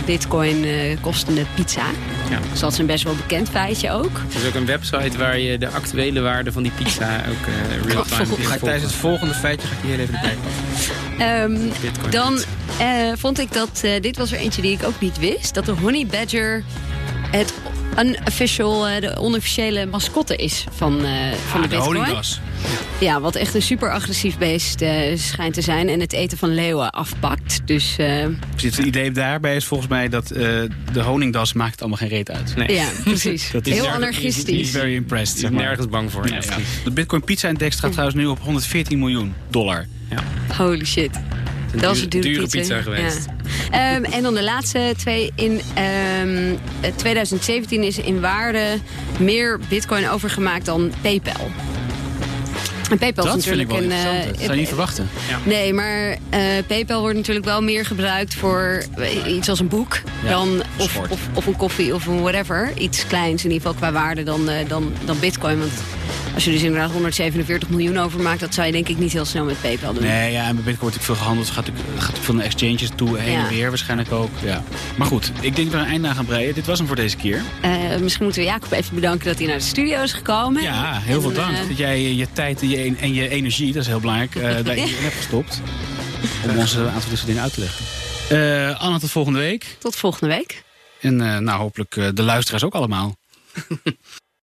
bitcoin 0.06 0.66
kostende 1.02 1.46
pizza. 1.56 1.86
Ja. 2.30 2.40
Dus 2.52 2.60
dat 2.60 2.72
is 2.72 2.78
een 2.78 2.86
best 2.86 3.04
wel 3.04 3.16
bekend 3.16 3.50
feitje 3.50 3.92
ook. 3.92 4.18
Er 4.30 4.42
is 4.42 4.48
ook 4.48 4.54
een 4.54 4.66
website 4.66 5.18
waar 5.18 5.40
je 5.40 5.58
de 5.58 5.68
actuele 5.68 6.22
waarde 6.22 6.52
van 6.52 6.64
die 6.64 6.72
pizza 6.72 7.18
ook 7.30 7.48
uh, 7.48 7.92
real-time 7.92 8.32
oh, 8.32 8.46
ga 8.48 8.54
ik 8.54 8.62
tijdens 8.62 8.84
het 8.84 8.94
volgende 8.94 9.34
feitje 9.34 9.68
ga 9.68 9.74
ik 9.74 9.82
hier 9.84 10.00
even 10.00 10.16
erbij 10.16 10.38
um, 11.44 11.72
Dan 12.10 12.34
uh, 12.82 13.12
vond 13.16 13.40
ik 13.40 13.54
dat, 13.54 13.82
uh, 13.86 14.02
dit 14.02 14.18
was 14.18 14.32
er 14.32 14.38
eentje 14.38 14.62
die 14.62 14.72
ik 14.72 14.84
ook 14.84 15.00
niet 15.00 15.20
wist. 15.20 15.54
Dat 15.54 15.66
de 15.66 15.72
Honey 15.72 16.06
Badger 16.06 16.64
het 17.32 17.54
unofficial, 18.00 18.90
uh, 18.90 19.00
de 19.00 19.18
onofficiële 19.18 19.86
mascotte 19.86 20.36
is 20.36 20.64
van, 20.72 20.94
uh, 20.94 21.10
van 21.48 21.62
ah, 21.62 21.62
de 21.62 21.68
Bitcoin. 21.68 21.94
De 21.94 22.00
honingdas. 22.00 22.40
Ja, 23.00 23.22
wat 23.22 23.36
echt 23.36 23.56
een 23.56 23.62
super 23.62 23.92
agressief 23.92 24.38
beest 24.38 24.82
uh, 24.82 25.18
schijnt 25.18 25.54
te 25.54 25.62
zijn. 25.62 25.90
En 25.90 26.00
het 26.00 26.14
eten 26.14 26.38
van 26.38 26.54
leeuwen 26.54 26.90
afpakt. 26.90 27.62
Dus, 27.66 27.96
Precies, 28.52 28.78
het 28.78 28.86
idee 28.86 29.12
daarbij 29.12 29.56
is 29.56 29.66
volgens 29.66 29.90
mij 29.90 30.10
dat 30.10 30.28
de 30.28 31.02
honingdas 31.02 31.54
maakt 31.54 31.80
allemaal 31.80 31.98
geen 31.98 32.08
reet 32.08 32.32
uit. 32.32 32.56
Nee. 32.56 32.72
Ja, 32.72 32.88
precies. 33.04 33.52
dat 33.52 33.68
is 33.68 33.74
Heel 33.74 33.88
anarchistisch. 33.88 34.58
He's 34.58 34.70
very 34.70 34.96
impressed. 34.96 35.40
Zeg 35.40 35.52
maar. 35.52 35.64
nergens 35.64 35.88
bang 35.88 36.12
voor. 36.12 36.28
Ja, 36.28 36.36
ja. 36.36 36.58
De 36.84 36.92
Bitcoin 36.92 37.24
Pizza 37.24 37.48
Index 37.48 37.80
gaat 37.80 37.92
trouwens 37.92 38.18
nu 38.18 38.26
op 38.26 38.40
114 38.40 39.00
miljoen 39.00 39.34
dollar. 39.50 39.88
Ja. 40.10 40.24
Holy 40.58 40.86
shit. 40.86 41.20
Een 41.74 41.80
dat 41.80 41.94
duur, 41.94 41.98
is 41.98 42.02
een 42.02 42.10
dure, 42.10 42.24
dure 42.24 42.48
pizza, 42.48 42.58
pizza 42.58 42.82
geweest. 42.82 43.26
Ja. 43.72 43.96
um, 43.96 44.04
en 44.04 44.24
dan 44.24 44.34
de 44.34 44.44
laatste 44.44 44.94
twee. 44.98 45.32
In 45.36 45.62
um, 46.22 46.60
2017 46.96 47.84
is 47.84 47.98
in 47.98 48.22
waarde 48.22 48.78
meer 49.20 49.60
bitcoin 49.70 50.10
overgemaakt 50.10 50.66
dan 50.66 50.92
PayPal. 51.02 51.52
En 52.90 52.98
PayPal 52.98 53.26
dat 53.26 53.38
is 53.38 53.46
natuurlijk 53.46 53.72
vind 53.72 53.84
ik 53.84 53.90
wel 53.90 54.08
een. 54.08 54.22
Uh, 54.22 54.28
dat 54.28 54.40
zou 54.40 54.52
je 54.52 54.58
niet 54.58 54.68
verwachten. 54.68 55.10
Ja. 55.30 55.40
Nee, 55.44 55.74
maar 55.74 56.10
uh, 56.10 56.18
PayPal 56.68 57.00
wordt 57.02 57.18
natuurlijk 57.18 57.46
wel 57.46 57.62
meer 57.62 57.86
gebruikt 57.86 58.34
voor 58.34 58.84
iets 59.28 59.50
als 59.50 59.60
een 59.60 59.68
boek. 59.68 60.02
Ja, 60.24 60.30
dan, 60.30 60.64
of, 60.78 60.98
of, 61.10 61.20
of, 61.34 61.46
een 61.46 61.56
koffie 61.56 61.94
of 61.94 62.06
een 62.06 62.22
whatever. 62.22 62.72
Iets 62.78 63.08
kleins 63.08 63.44
in 63.44 63.52
ieder 63.52 63.68
geval 63.68 63.90
qua 63.90 63.92
waarde 63.92 64.24
dan, 64.24 64.50
uh, 64.50 64.56
dan, 64.68 64.94
dan 65.06 65.20
bitcoin. 65.20 65.60
Want 65.60 65.72
als 66.34 66.44
je 66.44 66.52
dus 66.52 66.62
inderdaad 66.62 66.92
147 66.92 67.70
miljoen 67.70 67.98
overmaakt, 67.98 68.40
dat 68.40 68.54
zou 68.54 68.66
je 68.68 68.74
denk 68.74 68.88
ik 68.90 68.98
niet 68.98 69.14
heel 69.14 69.26
snel 69.26 69.46
met 69.46 69.62
PayPal 69.62 69.94
doen. 69.94 70.04
Nee, 70.04 70.32
ja, 70.32 70.48
en 70.48 70.56
bij 70.56 70.64
Bitcoin 70.64 70.80
wordt 70.80 70.96
natuurlijk 70.96 71.04
veel 71.04 71.16
gehandeld. 71.16 71.48
Het 71.48 71.56
gaat 71.56 71.70
gaat 72.04 72.20
veel 72.20 72.34
naar 72.34 72.46
exchanges 72.46 72.90
toe, 72.96 73.18
heen 73.20 73.32
Ja. 73.32 73.44
en 73.44 73.50
weer 73.50 73.70
waarschijnlijk 73.70 74.12
ook. 74.12 74.30
Ja. 74.44 74.64
Maar 74.98 75.08
goed, 75.08 75.32
ik 75.42 75.56
denk 75.56 75.72
dat 75.72 75.80
we 75.82 75.86
een 75.86 75.92
eind 75.92 76.06
aan 76.06 76.16
gaan 76.16 76.26
breien. 76.26 76.54
Dit 76.54 76.66
was 76.66 76.78
hem 76.78 76.88
voor 76.88 76.96
deze 76.96 77.16
keer. 77.16 77.42
Uh, 77.66 77.98
misschien 77.98 78.24
moeten 78.24 78.42
we 78.42 78.48
Jacob 78.48 78.72
even 78.72 78.96
bedanken 78.96 79.26
dat 79.28 79.38
hij 79.38 79.48
naar 79.48 79.58
de 79.58 79.64
studio 79.64 80.02
is 80.02 80.14
gekomen. 80.14 80.62
Ja, 80.62 81.00
heel 81.00 81.16
En, 81.16 81.22
veel 81.22 81.34
dank. 81.34 81.58
eh, 81.58 81.68
Dat 81.68 81.78
jij 81.78 82.14
je 82.14 82.28
tijd 82.34 82.62
en 82.62 82.70
je, 82.70 82.96
en 83.00 83.14
je 83.14 83.30
energie, 83.30 83.74
dat 83.74 83.82
is 83.82 83.88
heel 83.88 84.00
belangrijk, 84.00 84.36
uh, 84.36 84.42
daar 84.66 84.76
in 84.78 84.88
hebt 84.88 85.16
gestopt. 85.16 85.62
Om 86.50 86.58
ons 86.58 86.74
een 86.74 86.90
aantal 86.90 87.10
deze 87.10 87.26
dingen 87.26 87.42
uit 87.42 87.54
te 87.54 87.60
leggen. 87.60 87.86
Uh, 88.32 88.82
Anna, 88.82 88.98
tot 89.00 89.12
volgende 89.12 89.40
week. 89.40 89.76
Tot 89.80 89.96
volgende 89.96 90.36
week. 90.36 90.64
En 91.02 91.20
uh, 91.20 91.38
nou, 91.38 91.60
hopelijk 91.62 91.96
uh, 91.96 92.08
de 92.14 92.24
luisteraars 92.24 92.64
ook 92.64 92.74
allemaal. 92.74 93.16